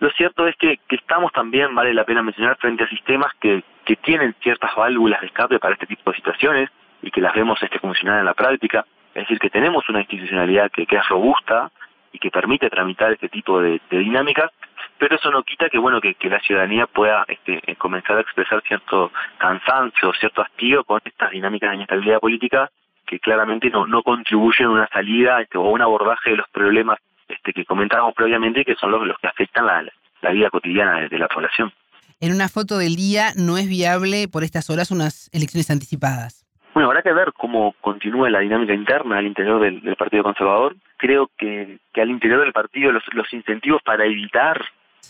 Lo 0.00 0.10
cierto 0.10 0.46
es 0.46 0.56
que, 0.56 0.78
que 0.88 0.96
estamos 0.96 1.32
también, 1.32 1.74
vale 1.74 1.92
la 1.92 2.04
pena 2.04 2.22
mencionar, 2.22 2.56
frente 2.58 2.84
a 2.84 2.88
sistemas 2.88 3.32
que, 3.40 3.64
que 3.84 3.96
tienen 3.96 4.34
ciertas 4.40 4.74
válvulas 4.76 5.20
de 5.20 5.26
escape 5.26 5.58
para 5.58 5.74
este 5.74 5.86
tipo 5.86 6.10
de 6.10 6.16
situaciones 6.16 6.70
y 7.02 7.10
que 7.10 7.20
las 7.20 7.34
vemos 7.34 7.60
este, 7.62 7.78
funcionar 7.78 8.20
en 8.20 8.24
la 8.24 8.34
práctica. 8.34 8.84
Es 9.14 9.24
decir, 9.24 9.38
que 9.38 9.50
tenemos 9.50 9.88
una 9.88 10.00
institucionalidad 10.00 10.70
que, 10.70 10.86
que 10.86 10.96
es 10.96 11.08
robusta 11.08 11.70
y 12.12 12.18
que 12.18 12.30
permite 12.30 12.70
tramitar 12.70 13.12
este 13.12 13.28
tipo 13.28 13.60
de, 13.60 13.80
dinámicas 13.90 14.50
pero 14.96 15.14
eso 15.14 15.30
no 15.30 15.44
quita 15.44 15.68
que 15.68 15.78
bueno 15.78 16.00
que, 16.00 16.16
la 16.22 16.40
ciudadanía 16.40 16.86
pueda 16.86 17.24
este, 17.28 17.60
eh, 17.64 17.76
comenzar 17.76 18.16
a 18.16 18.20
expresar 18.20 18.60
cierto 18.62 19.12
cansancio, 19.38 20.12
cierto 20.14 20.42
hastío 20.42 20.82
con 20.82 21.00
estas 21.04 21.30
dinámicas 21.30 21.70
de 21.70 21.76
inestabilidad 21.76 22.18
política 22.18 22.70
que 23.06 23.20
claramente 23.20 23.70
no, 23.70 23.86
no 23.86 24.02
contribuyen 24.02 24.66
a 24.66 24.70
una 24.70 24.88
salida 24.88 25.40
este, 25.40 25.56
o 25.56 25.62
un 25.62 25.80
abordaje 25.80 26.30
de 26.30 26.36
los 26.36 26.48
problemas 26.48 26.98
este, 27.28 27.52
que 27.52 27.64
comentábamos 27.64 28.14
previamente 28.14 28.64
que 28.64 28.74
son 28.74 28.90
los, 28.90 29.06
los 29.06 29.18
que 29.18 29.28
afectan 29.28 29.66
la, 29.66 29.84
la 30.22 30.30
vida 30.30 30.50
cotidiana 30.50 31.08
de, 31.08 31.18
la 31.18 31.28
población. 31.28 31.72
En 32.20 32.32
una 32.32 32.48
foto 32.48 32.78
del 32.78 32.96
día 32.96 33.32
no 33.36 33.58
es 33.58 33.68
viable 33.68 34.28
por 34.28 34.42
estas 34.42 34.70
horas 34.70 34.90
unas 34.90 35.30
elecciones 35.32 35.70
anticipadas. 35.70 36.44
Bueno, 36.74 36.88
habrá 36.88 37.02
que 37.02 37.12
ver 37.12 37.32
cómo 37.32 37.74
continúa 37.80 38.30
la 38.30 38.40
dinámica 38.40 38.74
interna 38.74 39.18
al 39.18 39.26
interior 39.26 39.60
del, 39.60 39.96
Partido 39.96 40.22
Conservador. 40.22 40.76
Creo 40.96 41.30
que, 41.36 41.78
que 41.92 42.00
al 42.00 42.10
interior 42.10 42.40
del 42.40 42.52
partido 42.52 42.92
los, 42.92 43.02
los 43.12 43.32
incentivos 43.32 43.82
para 43.82 44.04
evitar 44.04 44.60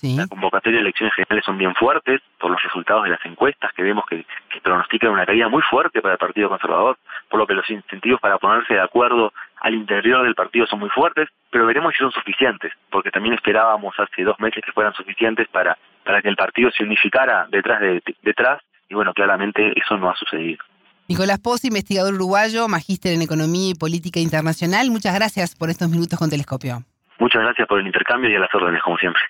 la 0.03 0.27
convocatoria 0.27 0.79
de 0.79 0.83
elecciones 0.83 1.15
generales 1.15 1.45
son 1.45 1.59
bien 1.59 1.75
fuertes 1.75 2.21
por 2.39 2.51
los 2.51 2.63
resultados 2.63 3.05
de 3.05 3.11
las 3.11 3.25
encuestas 3.25 3.73
que 3.73 3.83
vemos 3.83 4.05
que, 4.09 4.25
pronostican 4.63 5.11
una 5.11 5.25
caída 5.25 5.49
muy 5.49 5.63
fuerte 5.63 6.01
para 6.03 6.15
el 6.15 6.19
Partido 6.19 6.49
Conservador, 6.49 6.99
por 7.29 7.41
lo 7.41 7.47
que 7.47 7.55
los 7.55 7.69
incentivos 7.71 8.21
para 8.21 8.39
ponerse 8.39 8.75
de 8.75 8.81
acuerdo 8.81 9.33
al 9.61 9.75
interior 9.75 10.25
del 10.25 10.35
partido 10.35 10.67
son 10.67 10.81
muy 10.81 10.91
fuertes, 10.91 11.29
pero 11.51 11.67
veremos 11.67 11.95
si 11.95 11.99
son 11.99 12.13
suficientes, 12.13 12.73
porque 12.91 13.11
también 13.11 13.35
esperábamos 13.35 13.95
hace 13.99 14.23
dos 14.23 14.39
meses 14.41 14.63
que 14.65 14.73
fueran 14.73 14.93
suficientes 14.95 15.49
para, 15.49 15.79
para 16.05 16.23
que 16.23 16.29
el 16.29 16.37
partido 16.37 16.71
se 16.71 16.85
unificara 16.85 17.47
detrás 17.51 17.81
de, 17.81 18.03
detrás, 18.23 18.61
y 18.89 18.95
bueno, 18.95 19.13
claramente 19.15 19.73
eso 19.77 19.97
no 19.97 20.11
ha 20.11 20.17
sucedido. 20.17 20.63
Nicolás 21.09 21.41
Poz, 21.41 21.65
investigador 21.65 22.15
uruguayo, 22.15 22.69
magíster 22.69 23.15
en 23.15 23.23
Economía 23.23 23.71
y 23.71 23.75
Política 23.75 24.21
Internacional, 24.21 24.91
muchas 24.91 25.15
gracias 25.15 25.57
por 25.57 25.71
estos 25.71 25.89
minutos 25.89 26.19
con 26.19 26.29
Telescopio. 26.29 26.83
Muchas 27.19 27.43
gracias 27.43 27.67
por 27.67 27.81
el 27.81 27.87
intercambio 27.87 28.31
y 28.31 28.37
a 28.37 28.41
las 28.41 28.55
órdenes, 28.55 28.83
como 28.83 28.97
siempre. 28.99 29.23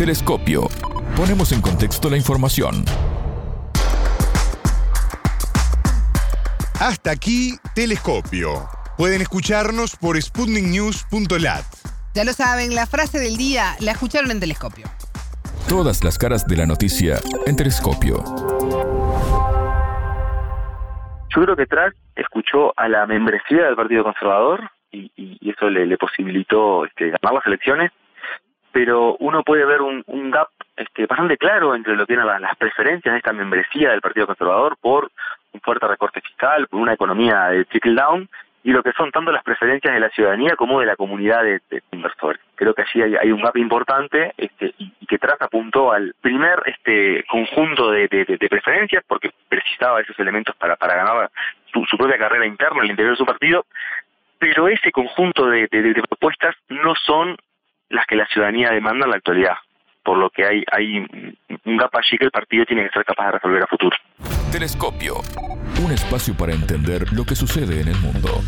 Telescopio. 0.00 0.62
Ponemos 1.14 1.52
en 1.52 1.60
contexto 1.60 2.08
la 2.08 2.16
información. 2.16 2.86
Hasta 6.80 7.10
aquí, 7.10 7.58
Telescopio. 7.74 8.66
Pueden 8.96 9.20
escucharnos 9.20 9.96
por 9.96 10.16
sputniknews.lat. 10.18 11.66
Ya 12.14 12.24
lo 12.24 12.32
saben, 12.32 12.74
la 12.74 12.86
frase 12.86 13.18
del 13.18 13.36
día 13.36 13.76
la 13.80 13.92
escucharon 13.92 14.30
en 14.30 14.40
Telescopio. 14.40 14.86
Todas 15.68 16.02
las 16.02 16.16
caras 16.16 16.46
de 16.46 16.56
la 16.56 16.64
noticia 16.64 17.18
en 17.44 17.56
Telescopio. 17.56 18.24
Yo 21.28 21.42
creo 21.42 21.56
que 21.56 21.66
Track 21.66 21.94
escuchó 22.16 22.72
a 22.78 22.88
la 22.88 23.06
membresía 23.06 23.66
del 23.66 23.76
Partido 23.76 24.04
Conservador 24.04 24.70
y, 24.90 25.12
y, 25.14 25.50
eso 25.50 25.68
le, 25.68 25.84
le 25.84 25.98
posibilitó 25.98 26.86
este, 26.86 27.10
ganar 27.10 27.34
las 27.34 27.46
elecciones, 27.46 27.92
pero 28.72 29.16
uno 29.18 29.42
puede 29.42 29.64
ver 29.64 29.82
un, 29.82 30.04
gap 30.30 30.48
este, 30.76 31.06
bastante 31.06 31.36
claro 31.36 31.74
entre 31.74 31.96
lo 31.96 32.06
que 32.06 32.14
eran 32.14 32.26
las, 32.26 32.56
preferencias 32.56 33.12
de 33.12 33.18
esta 33.18 33.32
membresía 33.32 33.90
del 33.90 34.00
Partido 34.00 34.26
Conservador 34.26 34.76
por 34.80 35.10
un 35.52 35.60
fuerte 35.60 35.86
recorte 35.86 36.20
fiscal, 36.20 36.66
por 36.68 36.80
una 36.80 36.94
economía 36.94 37.46
de 37.48 37.64
trickle 37.64 37.94
down, 37.94 38.28
y 38.62 38.72
lo 38.72 38.82
que 38.82 38.92
son 38.92 39.10
tanto 39.10 39.32
las 39.32 39.42
preferencias 39.42 39.94
de 39.94 40.00
la 40.00 40.10
ciudadanía 40.10 40.54
como 40.54 40.80
de 40.80 40.86
la 40.86 40.96
comunidad 40.96 41.42
de, 41.42 41.60
inversores. 41.92 42.40
Creo 42.54 42.74
que 42.74 42.82
allí 42.82 43.16
hay, 43.16 43.32
un 43.32 43.40
gap 43.40 43.56
importante 43.56 44.34
este, 44.36 44.74
y, 44.78 44.92
que 45.06 45.18
tras 45.18 45.40
apuntó 45.40 45.92
al 45.92 46.14
primer 46.20 46.62
este 46.66 47.24
conjunto 47.24 47.90
de, 47.90 48.08
preferencias, 48.50 49.02
porque 49.08 49.30
precisaba 49.48 50.00
esos 50.00 50.18
elementos 50.20 50.54
para, 50.56 50.76
ganar 50.76 51.30
su, 51.72 51.84
su 51.86 51.96
propia 51.96 52.18
carrera 52.18 52.46
interna 52.46 52.82
al 52.82 52.90
interior 52.90 53.14
de 53.14 53.18
su 53.18 53.26
partido, 53.26 53.64
pero 54.40 54.68
ese 54.68 54.90
conjunto 54.90 55.46
de, 55.46 55.68
propuestas 56.08 56.56
no 56.70 56.94
son 56.94 57.36
las 57.90 58.06
que 58.06 58.16
la 58.16 58.26
ciudadanía 58.26 58.70
demanda 58.70 59.04
en 59.04 59.10
la 59.10 59.16
actualidad, 59.16 59.54
por 60.02 60.16
lo 60.16 60.30
que 60.30 60.46
hay, 60.46 60.64
hay 60.72 60.98
un 61.64 61.76
gap 61.76 61.94
allí 61.94 62.16
que 62.16 62.24
el 62.24 62.30
partido 62.30 62.64
tiene 62.64 62.84
que 62.84 62.90
ser 62.90 63.04
capaz 63.04 63.26
de 63.26 63.32
resolver 63.32 63.62
a 63.62 63.66
futuro. 63.66 63.96
Telescopio, 64.50 65.16
un 65.84 65.92
espacio 65.92 66.34
para 66.36 66.52
entender 66.52 67.12
lo 67.12 67.24
que 67.24 67.34
sucede 67.34 67.80
en 67.80 67.88
el 67.88 67.96
mundo. 67.96 68.40